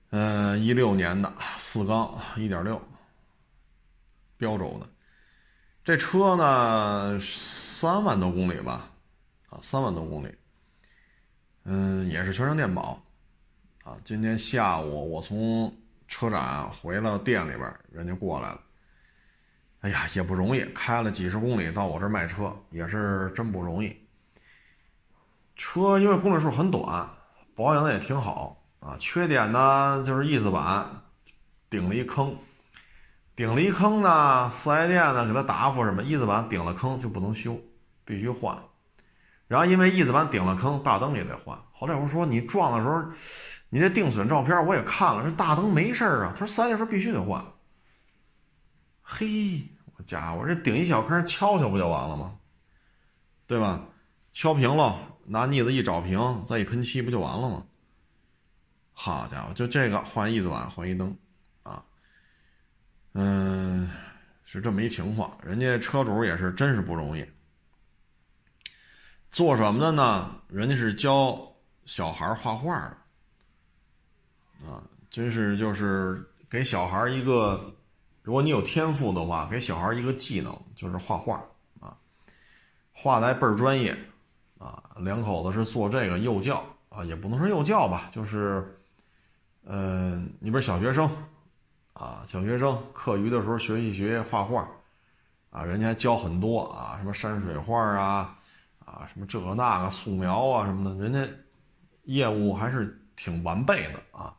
[0.10, 2.80] 嗯，一六年的四缸一点六
[4.36, 4.88] 标轴的，
[5.84, 7.17] 这车呢
[7.82, 8.91] 三万多公里吧，
[9.50, 10.32] 啊，三万多公里，
[11.63, 13.02] 嗯，也是全程电保
[13.84, 13.98] 啊。
[14.04, 15.76] 今天下午我从
[16.08, 18.62] 车展回了店里边，人家过来了。
[19.80, 23.98] 哎呀，也不容易，开了几十公里到我这儿卖车，也是真不容易。
[25.56, 27.10] 车因为公里数很短，
[27.56, 28.96] 保养的也挺好啊。
[29.00, 30.88] 缺点呢就是翼子板
[31.67, 32.38] 顶了一坑，
[33.36, 36.04] 顶了一坑呢，四 S 店呢给他答复什么？
[36.04, 37.60] 翼子板顶了坑就不能修，
[38.06, 38.58] 必须换。
[39.48, 41.58] 然后因为翼子板顶了坑，大灯也得换。
[41.74, 43.04] 后来我说你撞的时候，
[43.70, 46.32] 你这定损照片我也看了，这大灯没事啊。
[46.34, 47.46] 他说三月份必须得换。
[49.02, 52.38] 嘿，我家伙，这顶一小坑敲敲不就完了吗？
[53.46, 53.84] 对吧？
[54.32, 57.66] 敲平了，拿腻子一找平，再一喷漆不就完了吗？
[58.94, 61.14] 好家伙，就这个换翼子板，换一灯，
[61.64, 61.84] 啊，
[63.16, 63.90] 嗯，
[64.46, 65.38] 是这么一情况。
[65.44, 67.26] 人家车主也是真是不容易。
[69.32, 70.36] 做什么的呢？
[70.50, 71.39] 人家是教
[71.86, 72.98] 小孩画画的，
[74.70, 77.74] 啊，真是就是给小孩一个。
[78.24, 81.41] 如果你有天赋的话，给小孩一个技能，就是画画
[81.80, 81.98] 啊，
[82.91, 83.98] 画的还倍儿专业
[84.60, 84.84] 啊。
[84.98, 88.78] 两口子是做这个幼教啊，也不能说幼教吧，就是，
[89.63, 91.10] 嗯，你不是小学生
[91.94, 94.67] 啊，小学生课余的时候学习学画画
[95.50, 98.38] 啊，人家还教很多啊，什么山水画啊，
[98.86, 101.34] 啊，什么这个那个素描啊什么的，人家
[102.04, 104.36] 业务还是挺完备的啊。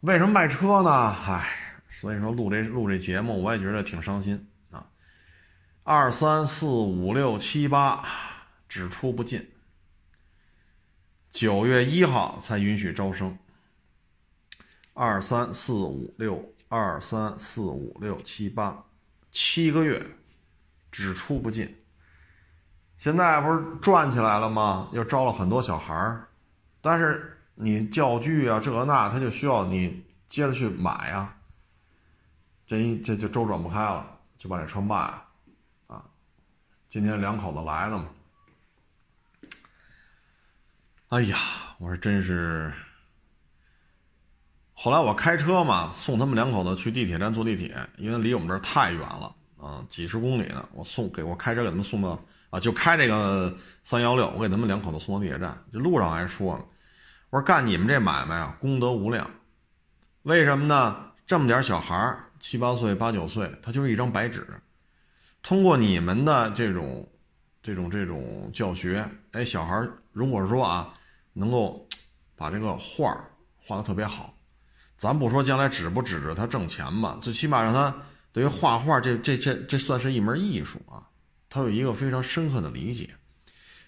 [0.00, 0.90] 为什么卖车呢？
[1.26, 1.64] 唉。
[1.90, 4.90] 所以说录这录这节目，我也觉得挺伤心啊！
[5.82, 8.06] 二三四五六七八
[8.68, 9.50] 只出不进，
[11.32, 13.38] 九月一号才允许招生。
[14.92, 18.84] 二三四五六二三四五六七八，
[19.30, 20.06] 七个月
[20.92, 21.74] 只出不进。
[22.98, 24.88] 现在不是转起来了吗？
[24.92, 26.26] 又招了很多小孩儿，
[26.80, 31.32] 但是你教具啊这个那，他就需要你接着去买呀。
[32.66, 34.04] 这一这就周转不开了，
[34.36, 35.24] 就把这车卖了，
[35.86, 36.04] 啊，
[36.88, 38.08] 今天两口子来的嘛。
[41.10, 41.38] 哎呀，
[41.78, 42.72] 我说真是。
[44.74, 50.68] 后来我开车嘛，送他们两口子去地铁站坐地铁，因为离我们这儿太远了，啊，几十公里呢。
[50.72, 55.56] 我送给我开车给他们送到啊，就开这个三幺六，我给他们两口子送到地铁站。
[55.72, 56.64] 这路上还说呢，
[57.30, 59.30] 我说干你们这买卖啊，功德无量。
[60.22, 61.04] 为什么呢？
[61.26, 62.24] 这么点小孩儿。
[62.40, 64.46] 七八岁、八九岁，他就是一张白纸。
[65.42, 67.04] 通过你们的这种、
[67.60, 70.94] 这种、这种教学，哎，小孩如果说啊，
[71.32, 71.84] 能够
[72.36, 73.12] 把这个画
[73.56, 74.32] 画的特别好，
[74.96, 77.92] 咱不说将来指不指着他挣钱吧，最起码让他
[78.32, 81.02] 对于画画这、这、这、这算是一门艺术啊，
[81.48, 83.10] 他有一个非常深刻的理解。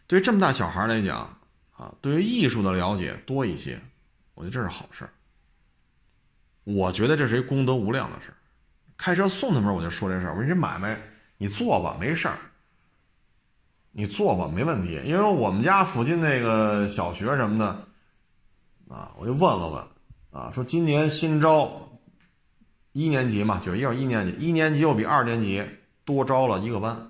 [0.06, 1.38] 对于这么大小孩来讲
[1.72, 3.80] 啊，对于艺术的了解多一些，
[4.34, 5.08] 我觉得这是好事
[6.64, 8.32] 我觉得这是一功德无量的事
[8.96, 10.32] 开车送他们，我就说这事儿。
[10.32, 11.00] 我说你这买卖，
[11.38, 12.36] 你做吧，没事儿。
[13.92, 15.00] 你做吧，没问题。
[15.04, 21.88] 因为我们家附近那个小学什么的，啊，我就问了问，啊，说今年新招
[22.92, 25.64] 一年级嘛，九一二一年级，一年级又比二年级
[26.04, 27.09] 多招了一个班，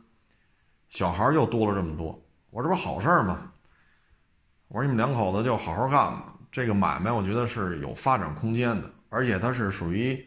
[0.91, 2.23] 小孩又多了这么多。
[2.51, 3.51] 我这不好事儿吗？
[4.69, 6.35] 我说你们两口子就好好干吧。
[6.53, 10.27] 这个买卖我觉得是有发展空间的，而且它是属于。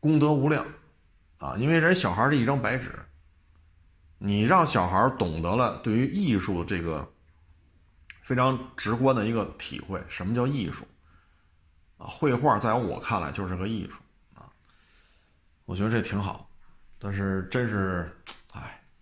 [0.00, 0.64] 功德无量，
[1.38, 1.56] 啊！
[1.56, 2.96] 因为人小孩是一张白纸，
[4.16, 7.04] 你让小孩懂得了对于艺术这个
[8.22, 10.86] 非常直观的一个体会，什么叫艺术？
[11.96, 13.98] 啊，绘画在我看来就是个艺术
[14.36, 14.46] 啊！
[15.64, 16.48] 我觉得这挺好，
[16.96, 18.16] 但是真是，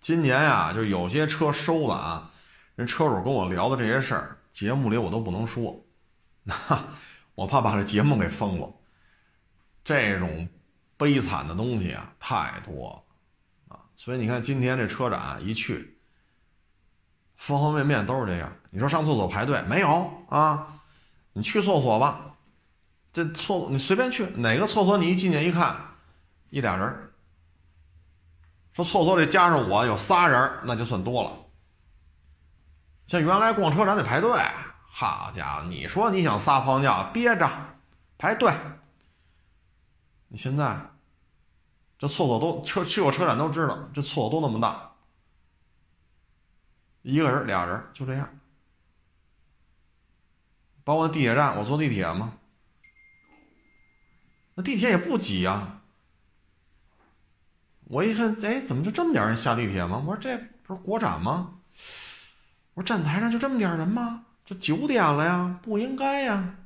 [0.06, 2.30] 今年呀，就有些车收了啊，
[2.76, 5.84] 人车主跟我聊的这些事儿，节目里我都不能说，
[7.34, 8.72] 我怕把这节目给封了，
[9.82, 10.48] 这种。
[10.96, 13.04] 悲惨的东西啊，太多
[13.68, 13.76] 啊！
[13.96, 15.98] 所以你看，今天这车展一去，
[17.34, 18.50] 方方面面都是这样。
[18.70, 20.80] 你说上厕所排队没有啊？
[21.32, 22.36] 你去厕所吧，
[23.12, 25.76] 这厕你随便去哪个厕所，你一进去一看，
[26.48, 27.10] 一俩人
[28.76, 31.32] 说厕所里加上我有仨人，那就算多了。
[33.06, 34.38] 像原来逛车展得排队，
[34.90, 37.50] 好家伙，你说你想撒泡尿憋着
[38.18, 38.52] 排队，
[40.28, 40.78] 你现在
[41.98, 44.92] 这厕所都车去过车展都知道，这厕所都那么大，
[47.00, 48.28] 一个人俩人就这样。
[50.84, 52.34] 包括地铁站，我坐地铁嘛，
[54.54, 55.75] 那地铁也不挤呀。
[57.88, 60.02] 我一看，哎，怎么就这么点人下地铁吗？
[60.04, 61.54] 我说这不是国展吗？
[62.74, 64.24] 我说站台上就这么点人吗？
[64.44, 66.56] 这九点了呀，不应该呀。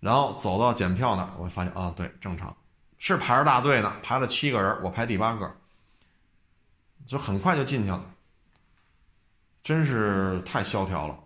[0.00, 2.56] 然后走到检票那儿，我发现啊，对，正常，
[2.98, 5.54] 是排着大队呢，排了七个人，我排第八个，
[7.06, 8.04] 就很快就进去了，
[9.62, 11.18] 真是太萧条了。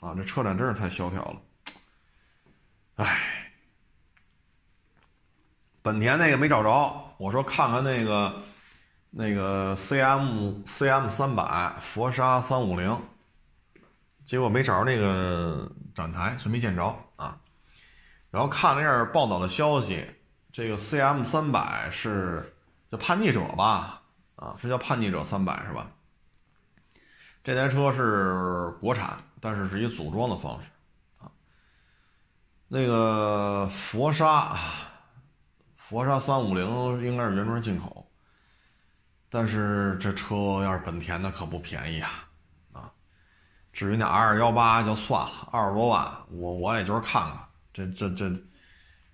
[0.00, 1.40] 啊，这车展真是太萧条了，
[2.96, 3.52] 唉，
[5.80, 8.42] 本田那个没找着，我说看看那个
[9.10, 13.00] 那个 C M C M 三百佛沙三五零，
[14.24, 17.38] 结果没找着那个展台，是没见着啊。
[18.32, 20.04] 然后看了一下报道的消息，
[20.50, 22.52] 这个 C M 三百是
[22.90, 24.02] 叫叛逆者吧？
[24.34, 25.86] 啊，是叫叛逆者三百是吧？
[27.44, 29.16] 这台车是国产。
[29.40, 30.70] 但是是以组装的方式，
[31.18, 31.26] 啊，
[32.68, 34.56] 那个佛沙，
[35.92, 36.64] 佛沙三五零
[37.04, 38.10] 应该是原装进口，
[39.28, 42.08] 但是这车要是本田的可不便宜啊，
[42.72, 42.90] 啊，
[43.74, 47.38] 至于那 R 幺八就算了，二十多万，我我也就是看看，
[47.74, 48.34] 这这这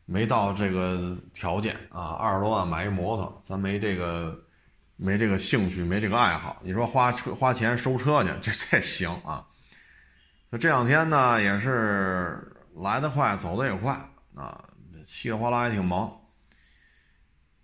[0.05, 4.41] 没到这个条件啊，二十多万买一摩托，咱没这个
[4.95, 9.45] 没这个兴趣，没这个爱好，你说花车花钱收车去，这这行啊。
[10.53, 12.41] 就这两天呢，也是
[12.77, 13.93] 来得快，走得也快
[14.37, 14.65] 啊，
[15.05, 16.09] 稀里哗啦也挺忙。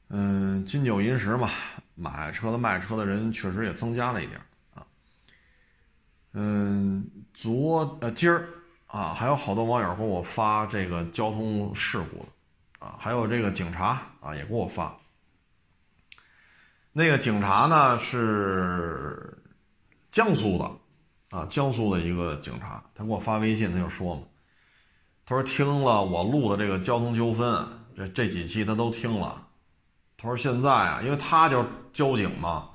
[0.09, 1.51] 嗯，金九银十嘛，
[1.95, 4.41] 买车的卖车的人确实也增加了一点
[4.75, 4.87] 啊。
[6.33, 8.49] 嗯，昨呃今儿
[8.87, 12.27] 啊，还有好多网友给我发这个交通事故
[12.79, 14.97] 啊，还有这个警察啊也给我发。
[16.93, 19.37] 那个警察呢是
[20.11, 20.71] 江苏的。
[21.31, 24.23] 啊，江苏的一个警察，他给我发微信，他就说嘛，
[25.27, 29.44] 他说听了我录的这个交通纠纷，这这几期他都听了。
[30.25, 32.71] 他说现在啊，因为他就交警嘛，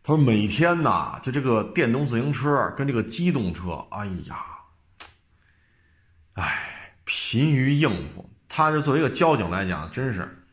[0.00, 4.44] 他说每天呐，就这个电动自行车跟这个机动车，哎呀，
[6.34, 8.30] 哎，疲于应付。
[8.48, 10.44] 他就作为一个交警来讲，真是，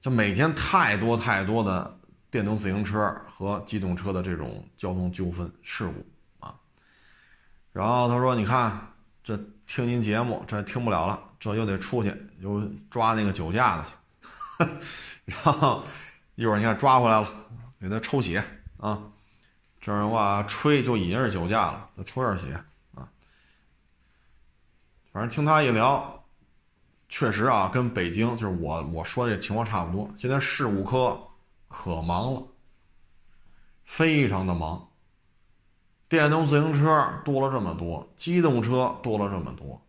[0.00, 1.98] 就每天太多太多的
[2.30, 6.54] 电动自行车和机动车的这种交通纠纷事故啊。
[7.70, 8.80] 然后他说：“你看，
[9.22, 13.90] 这听您节目，这听不了了，这又得出去，又抓那个酒驾的去。
[15.24, 15.82] 然后
[16.34, 17.28] 一会儿你看抓回来了，
[17.80, 18.42] 给他抽血
[18.78, 19.10] 啊，
[19.80, 22.52] 这样的话吹就已经是酒驾了，再抽点血
[22.94, 23.08] 啊。
[25.12, 26.24] 反正听他一聊，
[27.08, 30.10] 确实啊，跟北京就是我我说的这情况差不多。
[30.16, 31.20] 现在事故科
[31.68, 32.42] 可忙了，
[33.84, 34.84] 非常的忙。”
[36.08, 39.86] 电动自行车多了这么多，机动车多了这么多，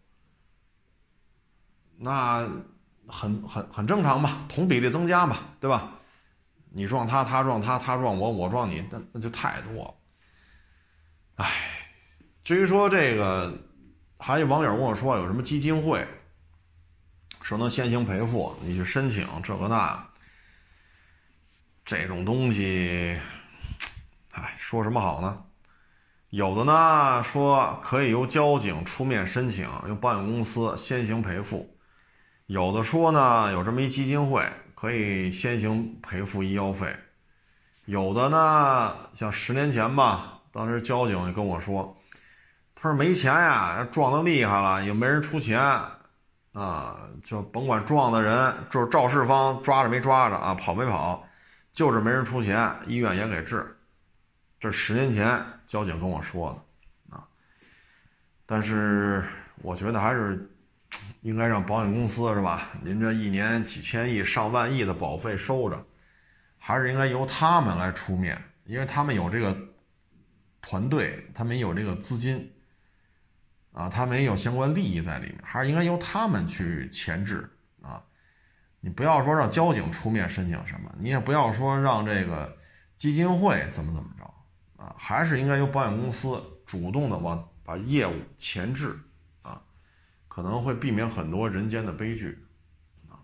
[1.96, 2.46] 那
[3.10, 4.46] 很很很正常吧？
[4.48, 5.92] 同比例增加吧，对吧？
[6.72, 9.94] 你撞他，他撞他，他撞我，我撞你，那那就太多了。
[11.38, 11.52] 唉，
[12.44, 13.52] 至于说这个，
[14.20, 16.08] 还有网友跟我说有什么基金会，
[17.42, 20.08] 说能先行赔付，你去申请这个那，
[21.84, 23.20] 这种东西，
[24.32, 25.46] 唉，说什么好呢？
[26.30, 31.66] 有的呢说可以由交警出面申请，由保险公司先行赔付；
[32.50, 36.88] 有的说呢有这么一基金会可以先行赔付医药费；
[37.86, 41.96] 有的呢像十年前吧，当时交警也跟我说，
[42.74, 45.62] 他说没钱呀，撞得厉害了也没人出钱
[46.54, 51.24] 啊，就甭管撞的人就是肇事方抓着没抓着啊，跑没跑，
[51.72, 53.78] 就是没人出钱，医院也给治。
[54.60, 56.52] 这十年前交警跟我说
[57.12, 57.24] 的，啊，
[58.48, 59.24] 但是
[59.62, 60.50] 我觉得还是
[61.22, 62.70] 应该让保险公司是吧？
[62.82, 65.86] 您这一年几千亿、上万亿的保费收着，
[66.58, 69.56] 还是应该由他们来出面，因为他们有这个
[70.62, 72.52] 团队，他们有这个资金，
[73.72, 77.50] 啊，他们也有相关利益在里面，还是应该由他们去前置
[77.82, 78.04] 啊。
[78.80, 82.58] 你不要说让交警出面申请什么，你也不要说让这个
[82.96, 84.24] 基金会怎么怎么着。
[84.82, 88.98] 啊，还是应该由保险公司主动的往把业务前置，
[90.30, 92.42] 可能会避免很多人间的悲剧，
[93.10, 93.20] 啊，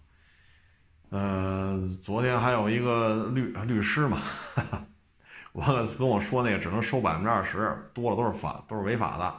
[1.12, 4.22] 嗯，昨天还有一个律律师嘛，
[5.54, 9.34] 完了跟我说那个只能收百分之二十，多了都是法都是违法的。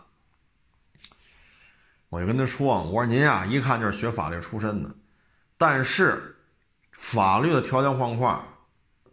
[2.09, 4.95] 我就跟他说，我说您啊，一看就是学法律出身的，
[5.59, 6.37] 但是
[6.93, 8.43] 法律的条条框框，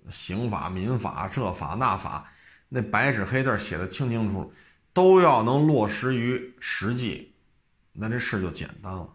[0.09, 2.23] 刑法、民法这法那法，
[2.69, 4.53] 那白纸黑字写的清清楚楚，
[4.93, 7.32] 都要能落实于实际，
[7.93, 9.07] 那这事就简单了。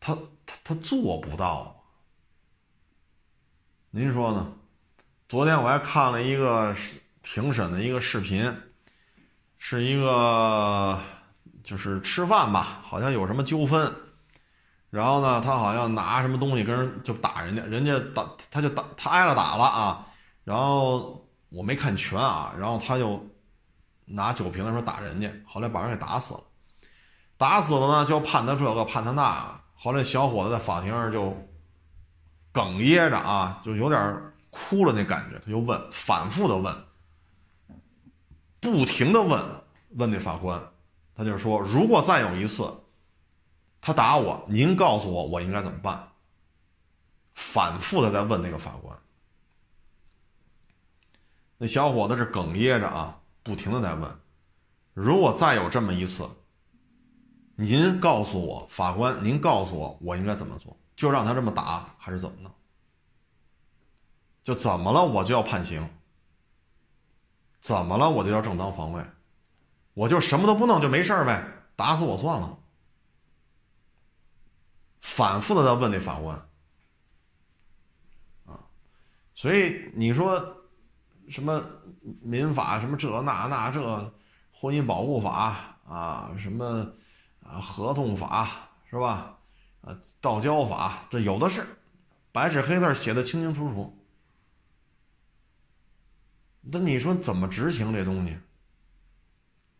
[0.00, 1.84] 他他他做不到，
[3.90, 4.52] 您说呢？
[5.28, 6.74] 昨天我还看了一个
[7.22, 8.54] 庭审的一个视频，
[9.56, 11.00] 是一个
[11.62, 13.94] 就是吃饭吧，好像有什么纠纷，
[14.90, 20.06] 然后呢，他好像拿什么东西跟人就打人家，人家打他就打他挨了打了啊，
[20.44, 23.26] 然后我没看全啊，然后他就
[24.04, 26.44] 拿酒瓶子说打人家，后来把人给打死了，
[27.36, 29.60] 打死了呢就判他这个判他那个。
[29.76, 31.36] 后来，小伙子在法庭上就
[32.52, 35.38] 哽咽着啊，就有点哭了那感觉。
[35.40, 36.74] 他就问，反复的问，
[38.60, 39.44] 不停的问，
[39.90, 40.58] 问那法官，
[41.14, 42.72] 他就说：“如果再有一次，
[43.82, 46.08] 他打我，您告诉我，我应该怎么办？”
[47.34, 48.96] 反复的在问那个法官。
[51.58, 54.18] 那小伙子是哽咽着啊，不停的在问
[54.94, 56.26] ：“如果再有这么一次。”
[57.56, 60.76] 您告诉我，法官，您告诉我，我应该怎么做？
[60.96, 62.52] 就让他这么打，还是怎么呢？
[64.42, 65.88] 就怎么了，我就要判刑？
[67.60, 69.04] 怎么了，我就要正当防卫？
[69.94, 71.44] 我就什么都不弄就没事呗？
[71.76, 72.58] 打死我算了？
[75.00, 76.36] 反复的在问那法官
[78.46, 78.58] 啊，
[79.34, 80.56] 所以你说
[81.28, 81.62] 什么
[82.20, 84.12] 民法什么这那那这
[84.52, 86.92] 婚姻保护法啊什么？
[87.44, 88.50] 啊，合同法
[88.90, 89.36] 是吧？
[89.82, 91.66] 啊，道交法这有的是，
[92.32, 93.96] 白纸黑字写的清清楚楚。
[96.62, 98.38] 那你说怎么执行这东西？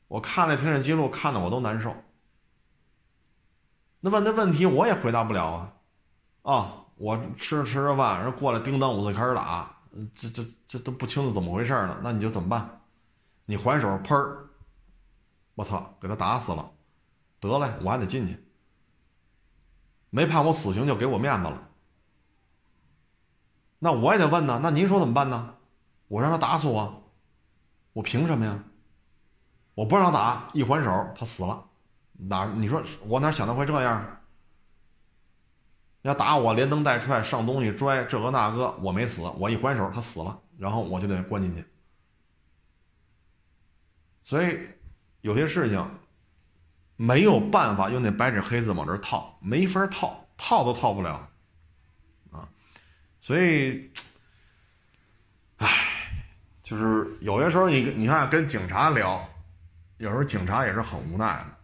[0.09, 1.97] 我看了庭审记录，看的我都难受。
[4.01, 5.73] 那问的问题我也回答不了啊！
[6.43, 9.75] 啊，我吃着吃着饭，人过来叮当五岁开始打，
[10.15, 11.99] 这这这都不清楚怎么回事呢？
[12.03, 12.83] 那你就怎么办？
[13.47, 14.47] 你还手，砰儿！
[15.55, 16.71] 我操，给他打死了。
[17.49, 18.37] 得嘞，我还得进去，
[20.11, 21.69] 没判我死刑就给我面子了。
[23.79, 25.57] 那我也得问呢，那您说怎么办呢？
[26.09, 27.11] 我让他打死我，
[27.93, 28.65] 我凭什么呀？
[29.75, 31.67] 我不让他打，一还手他死了，
[32.13, 34.21] 哪你说我哪想到会这样？
[36.03, 41.65] 要打我连蹬带踹上东西拽这个那个，我没死，我一还手他死了，然后我就得关进去。
[44.23, 44.59] 所以
[45.21, 45.85] 有些事情。
[46.97, 51.29] 没有办法用那白纸黑字往这套，没法套，套都套不了，
[52.31, 52.49] 啊，
[53.21, 53.91] 所以，
[55.57, 55.69] 唉，
[56.63, 59.29] 就是有些时候你你看跟警察聊，
[59.99, 61.57] 有时候警察也是很无奈的，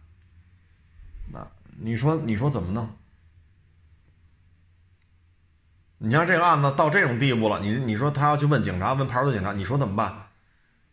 [1.31, 1.47] 那
[1.79, 2.89] 你说你说怎么弄？
[5.97, 10.27] 你像这个案子到这种地步了，你你说他要去问警察，问派出所警察，你说怎么办？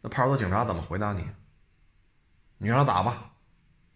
[0.03, 1.27] 那派出所警察怎么回答你？
[2.59, 3.28] 你让他打吧。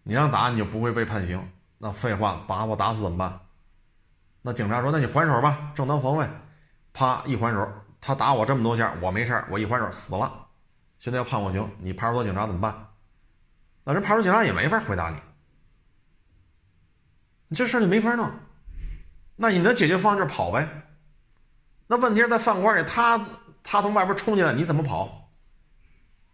[0.03, 3.39] 你让打你就不会被判刑，那废话，把我打死怎么办？
[4.41, 6.27] 那警察说：“那你还手吧，正当防卫。”
[6.91, 7.67] 啪一还手，
[8.01, 10.47] 他打我这么多下，我没事我一还手死了。
[10.99, 12.89] 现在要判我刑，你派出所警察怎么办？
[13.83, 15.15] 那人派出所警察也没法回答你，
[17.47, 18.29] 你这事你没法弄。
[19.35, 20.67] 那你的解决方案就跑呗。
[21.87, 23.19] 那问题是在饭馆里，他
[23.63, 25.31] 他从外边冲进来，你怎么跑？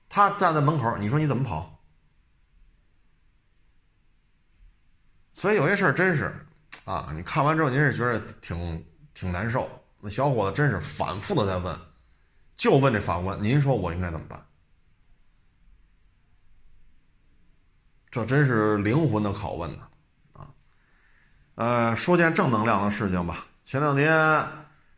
[0.09, 1.78] 他站在门口，你说你怎么跑？
[5.33, 6.33] 所以有些事儿真是，
[6.85, 9.69] 啊，你看完之后您是觉得挺挺难受。
[10.01, 11.77] 那小伙子真是反复的在问，
[12.55, 14.39] 就问这法官：“您说我应该怎么办？”
[18.11, 19.87] 这真是灵魂的拷问呢，
[20.33, 20.47] 啊，
[21.55, 23.45] 呃，说件正能量的事情吧。
[23.63, 24.47] 前两天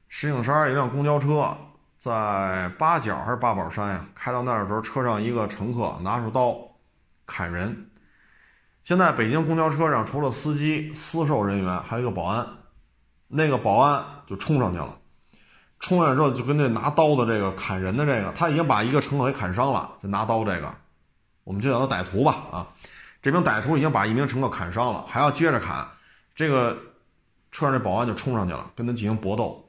[0.07, 1.55] 石景山一辆公交车
[1.97, 6.57] 在八角还是八宝山呀，开到那儿的时候，车上一个乘客拿出刀
[7.25, 7.90] 砍人。
[8.83, 12.45] 现在北京公交车上，除了司机、司售人员，还有一个保安。
[13.33, 14.97] 那个保安就冲上去了，
[15.79, 19.89] 冲上去之后就跟那拿刀的这个砍人的这个，他已经把一个乘客给砍伤了。
[20.03, 20.69] 就拿刀这个，
[21.45, 22.43] 我们就叫他歹徒吧。
[22.51, 22.67] 啊，
[23.21, 25.87] 这名歹徒已经把一名乘客砍伤了，还要接着砍。
[26.35, 26.75] 这个
[27.51, 29.63] 车上的保安就冲上去了，跟他进行搏斗。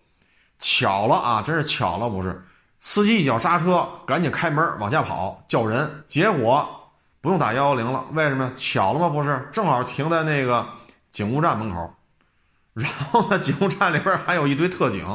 [0.58, 2.42] 巧了啊，真是巧了，不是？
[2.80, 6.81] 司机一脚刹车，赶紧开门往下跑，叫人，结果。
[7.22, 8.52] 不用打幺幺零了，为什么？
[8.56, 9.08] 巧了吗？
[9.08, 10.66] 不是，正好停在那个
[11.10, 11.94] 警务站门口，
[12.74, 15.06] 然后呢，警务站里边还有一堆特警。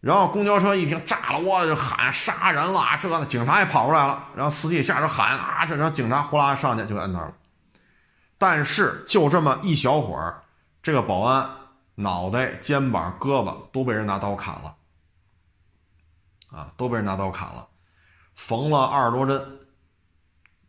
[0.00, 4.26] 然后公交车一听炸了，我就喊杀人了，这个警察也跑出来了。
[4.34, 7.34] 然后司机下车喊啊，这然后警察呼啦上去就摁那儿了。
[8.36, 10.42] 但是就这么一小会儿，
[10.82, 11.48] 这个保安
[11.94, 14.74] 脑袋、肩膀、胳膊都被人拿刀砍了，
[16.50, 17.68] 啊，都被人拿刀砍了，
[18.34, 19.60] 缝了二十多针，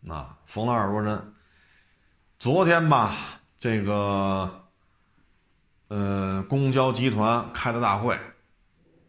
[0.08, 1.34] 啊，缝了二十多针。
[2.40, 3.16] 昨天吧，
[3.60, 4.68] 这个
[5.88, 8.20] 呃，公交集团开的大会。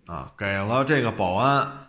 [0.06, 1.88] 啊，给了这个保安，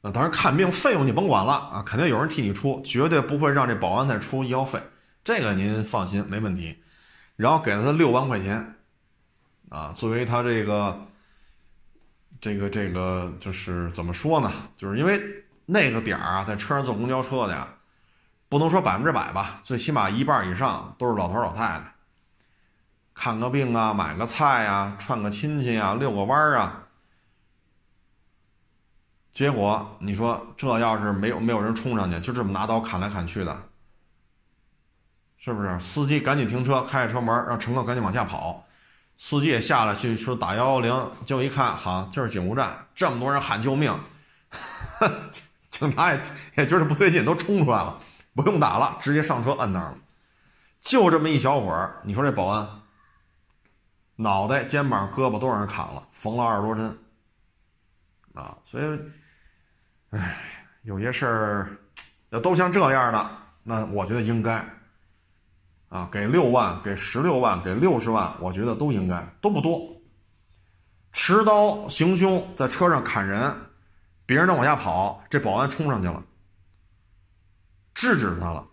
[0.00, 4.82] 那当然看病费用你甭管了啊，肯定有人替你出，绝对不会让这保安再出医药费，
[5.22, 6.82] 这个您放心，没问题。
[7.36, 8.74] 然后给了他六万块钱，
[9.68, 11.06] 啊，作为他这个，
[12.40, 14.52] 这个这个就是怎么说呢？
[14.76, 17.68] 就是因为那个点儿啊，在车上坐公交车的呀，
[18.48, 21.94] 不能说百分之百吧，最起码一半以上都是老头老太太。
[23.14, 26.84] 看个病啊，买个菜呀，串个亲戚啊，遛个弯儿啊。
[29.30, 33.62] 结果你说这要是没有没有人冲上去，就这么拿刀砍来砍去的，
[35.38, 35.80] 是不是？
[35.80, 38.66] 司机赶紧停车，开着车门，让乘客赶紧往下跑。
[39.16, 43.96] 司机也下来去说打幺幺零，结果一看，好，就是警务站，这么多人喊救命，
[45.88, 46.20] 警察 也
[46.56, 47.98] 也觉得不对劲，都冲出来了，
[48.34, 49.98] 不用打了，直接上车摁那儿了。
[50.80, 52.68] 就这么一小会儿，你说这保安。
[54.16, 56.96] 脑袋、肩膀、胳膊都让人砍了，缝了二十多针，
[58.34, 59.00] 啊，所以，
[60.10, 60.36] 唉，
[60.82, 61.76] 有些事儿
[62.28, 63.30] 要都像这样的，
[63.62, 64.64] 那我觉得应该，
[65.88, 69.80] 啊，给六万、给十六万、给六十万，我觉得都应该，都不多。
[71.10, 73.54] 持刀行凶，在车上砍人，
[74.26, 76.22] 别人正往下跑，这保安冲上去了，
[77.94, 78.66] 制止他了，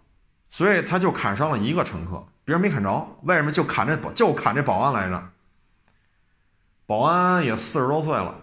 [0.50, 2.26] 所以他就砍伤了一个乘客。
[2.45, 5.30] 别人没砍着，为什么就砍这保就砍这保安来着？
[6.86, 8.36] 保安也四十多岁了，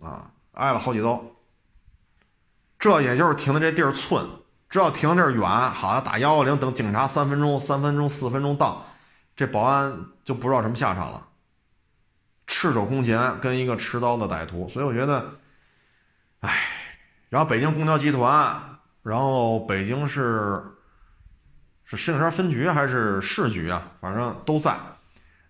[0.00, 1.22] 啊，挨了好几刀。
[2.78, 4.28] 这也就是停的这地儿寸，
[4.68, 8.84] 只要停的地儿远，好打幺幺零，等警察三分钟、三分钟、四分钟到，
[9.36, 11.28] 这保安就不知道什么下场了。
[12.46, 15.30] 赤手空拳跟一个持刀的歹徒，所以我觉得，
[16.46, 16.58] 唉，
[17.28, 20.62] 然后北京公交集团，然后北京市。
[21.86, 23.92] 是石景山分局还是市局啊？
[24.00, 24.74] 反正都在，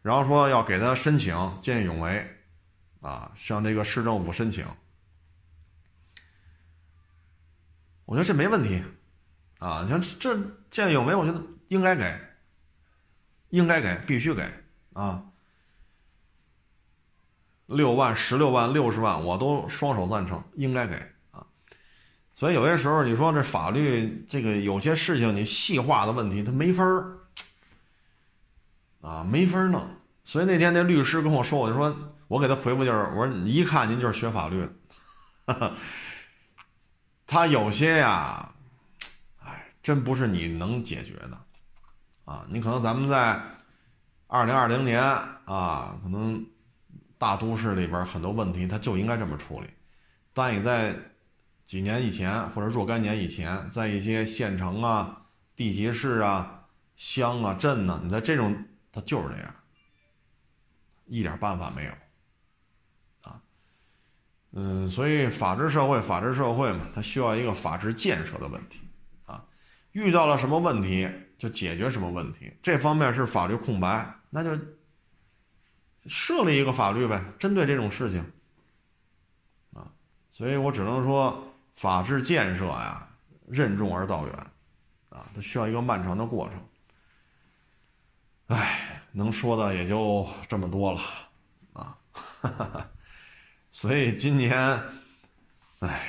[0.02, 1.32] 然后说要给他申请
[1.62, 2.28] 见义勇为，
[3.00, 4.66] 啊，向这个市政府申请。
[8.04, 8.82] 我觉得这没问题，
[9.60, 10.36] 啊，你看这
[10.72, 12.20] 见义勇为，我觉得应该给，
[13.50, 14.42] 应该给，必须给，
[14.92, 15.22] 啊，
[17.66, 20.94] 六万、十六万、六十万，我都双手赞成，应该给
[21.30, 21.44] 啊。
[22.32, 27.18] 所以有些时候，你说这法律这个有些事情，你细化的问题，他没法儿
[29.00, 29.86] 啊，没法儿弄。
[30.24, 31.94] 所以那天那律师跟我说，我就说，
[32.28, 34.66] 我给他回复就是，我说你一看您就是学法律
[35.46, 35.74] 的，
[37.26, 38.50] 他有些呀，
[39.42, 41.38] 哎，真不是你能解决的
[42.24, 42.44] 啊。
[42.48, 43.40] 你可能咱们在
[44.26, 45.02] 二零二零年
[45.44, 46.44] 啊，可能
[47.24, 49.68] 大都市里边很多问题，他就应该这么处理，
[50.34, 50.94] 但你在。
[51.64, 55.22] 几年以前，或者若干年以前，在一些县城啊、
[55.56, 58.54] 地级市啊、乡啊、镇呢，你在这种，
[58.92, 59.54] 它就是这样，
[61.06, 61.92] 一点办法没有，
[63.22, 63.40] 啊，
[64.52, 68.80] 嗯，所以法治社会，法治社会嘛，它需要一个法治建设的问题，
[69.24, 69.42] 啊，
[69.92, 71.08] 遇到了什么问题
[71.38, 74.50] 就解决什么问题，这方面是法律空白，那就
[76.06, 78.24] 设立一个法律呗，针对这种事情，
[79.72, 79.86] 啊，
[80.30, 81.42] 所以我只能说。
[81.76, 83.04] 法治建设呀，
[83.48, 84.32] 任重而道远，
[85.10, 86.56] 啊，它需要一个漫长的过程。
[88.46, 91.00] 哎，能说的也就这么多了，
[91.72, 92.88] 啊哈哈，
[93.72, 94.56] 所以今年，
[95.80, 96.00] 哎，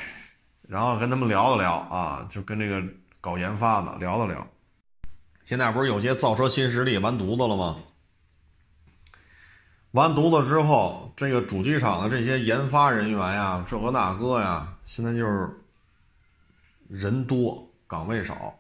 [0.61, 2.79] 然后跟他们聊了聊啊，就跟这个
[3.19, 4.47] 搞研发的聊了聊。
[5.43, 7.81] 现在不是有些造车新势力完犊子了吗？
[9.95, 14.67] 完犊子之后，这个主机厂的这些研发人员呀，这个那个呀。
[14.83, 15.49] 现在就是
[16.89, 18.53] 人多岗位少，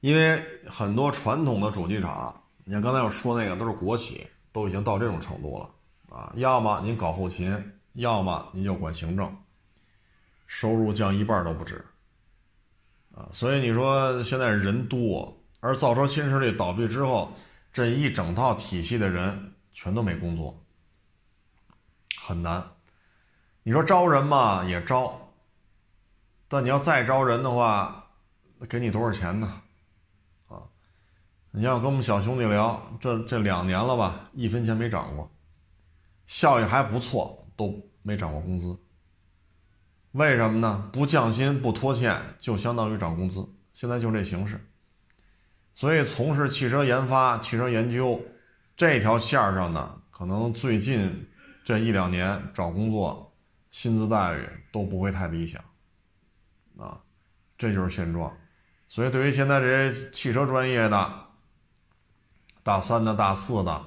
[0.00, 5.70] 因为很多传统的主机厂，你看刚才我说那个都是国企，都已经到这种程度了
[6.14, 6.32] 啊。
[6.34, 7.56] 要么您搞后勤，
[7.92, 9.32] 要么您就管行政，
[10.48, 11.76] 收入降一半都不止
[13.14, 13.28] 啊。
[13.32, 17.32] 所以你说现在人多，而造车新势力倒闭之后，
[17.72, 20.64] 这一整套体系的人全都没工作，
[22.18, 22.66] 很难。
[23.62, 25.34] 你说招人嘛，也招。
[26.48, 28.06] 但你要再招人的话，
[28.70, 29.60] 给你多少钱呢？
[30.48, 30.62] 啊，
[31.50, 35.30] 你要跟我们小兄弟聊，这这两年了吧，一分钱没涨过，
[36.24, 38.80] 效益还不错，都没涨过工资。
[40.12, 40.88] 为什么呢？
[40.90, 43.46] 不降薪不拖欠，就相当于涨工资。
[43.74, 44.58] 现在就这形式。
[45.74, 48.18] 所以从事汽车研发、汽车研究
[48.76, 51.28] 这条线上呢，可能最近
[51.64, 53.34] 这一两年找工作，
[53.70, 55.62] 薪资待遇都不会太理想。
[56.76, 57.00] 啊，
[57.56, 58.30] 这就是现状。
[58.86, 61.26] 所以对于现在这些汽车专业的，
[62.62, 63.82] 大三的、大四的，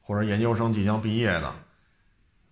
[0.00, 1.48] 或者研究生即将毕业的，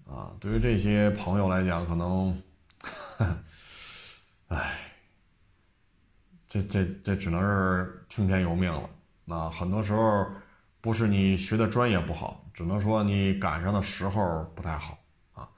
[0.07, 2.43] 啊，对于这些朋友来讲，可能，
[4.49, 4.93] 唉，
[6.47, 8.91] 这这这只能是听天由命了。
[9.25, 10.31] 那很多时候
[10.83, 14.99] 不是你学的专业不好，只能说你赶上的时候不太好
[15.33, 15.49] 啊。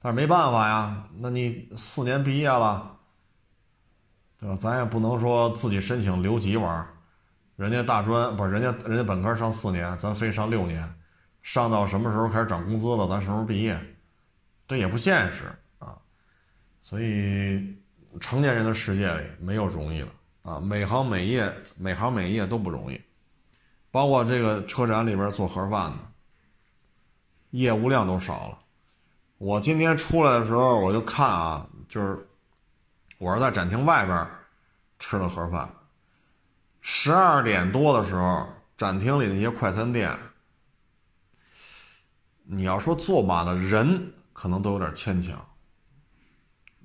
[0.00, 2.98] 但是没办法呀，那你四年毕业了，
[4.38, 4.56] 对吧？
[4.56, 6.86] 咱也不能说自己申请留级玩。
[7.54, 10.92] 人家大专不是人家，人家本科上四年，咱非上六年，
[11.42, 13.78] 上到什么时候开始涨工资了，咱什么时候毕业，
[14.66, 15.44] 这也不现实
[15.78, 15.96] 啊。
[16.80, 17.72] 所以
[18.20, 20.08] 成年人的世界里没有容易的
[20.42, 23.00] 啊，每行每业每行每业都不容易，
[23.92, 25.98] 包括这个车展里边做盒饭的，
[27.50, 28.58] 业务量都少了。
[29.36, 32.26] 我今天出来的时候，我就看啊，就是
[33.18, 34.26] 我是在展厅外边
[34.98, 35.68] 吃的盒饭。
[36.80, 40.10] 十二点多的时候，展厅里那些快餐店，
[42.44, 45.36] 你要说坐满了人，可能都有点牵强，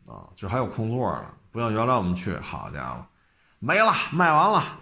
[0.06, 1.34] 啊，就还有空座呢。
[1.52, 3.06] 不像原来我们去，好家伙，
[3.60, 4.80] 没了，卖完了，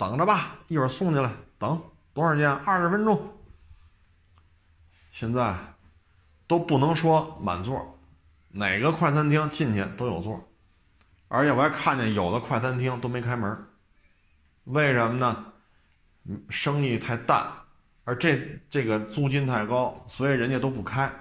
[0.00, 1.78] 等着吧，一会儿送进来，等
[2.14, 2.50] 多少间？
[2.50, 3.38] 二十分钟。
[5.10, 5.54] 现在
[6.46, 7.98] 都不能说满座，
[8.48, 10.42] 哪个快餐厅进去都有座，
[11.28, 13.66] 而且我还看见有的快餐厅都没开门。
[14.64, 15.52] 为什么呢？
[16.48, 17.52] 生意太淡，
[18.04, 21.12] 而这这个租金太高，所以人家都不开。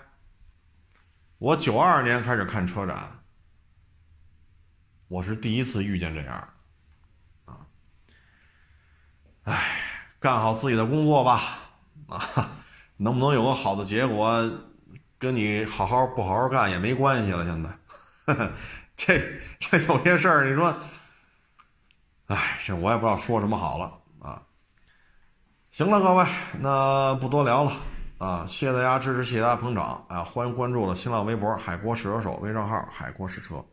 [1.38, 3.19] 我九二年开始看车展，
[5.09, 6.53] 我是第一次遇见这样，啊，
[9.49, 9.81] 哎，
[10.19, 11.41] 干好自己的工作吧，
[12.07, 12.21] 啊，
[12.97, 14.31] 能不能有个好的结果，
[15.17, 17.43] 跟你好好不好好干也没关系了。
[17.43, 18.49] 现在，
[18.95, 19.19] 这
[19.59, 20.71] 这有些事儿，你说。
[22.27, 23.91] 哎，这我也不知道说什么好了
[24.21, 24.39] 啊！
[25.71, 26.23] 行了，各位，
[26.59, 27.71] 那不多聊了
[28.19, 28.45] 啊！
[28.45, 30.23] 谢谢大家支持，谢谢大家捧场啊！
[30.23, 33.65] 欢迎关注了新浪微博“海阔试车手”微账号“海阔试车”。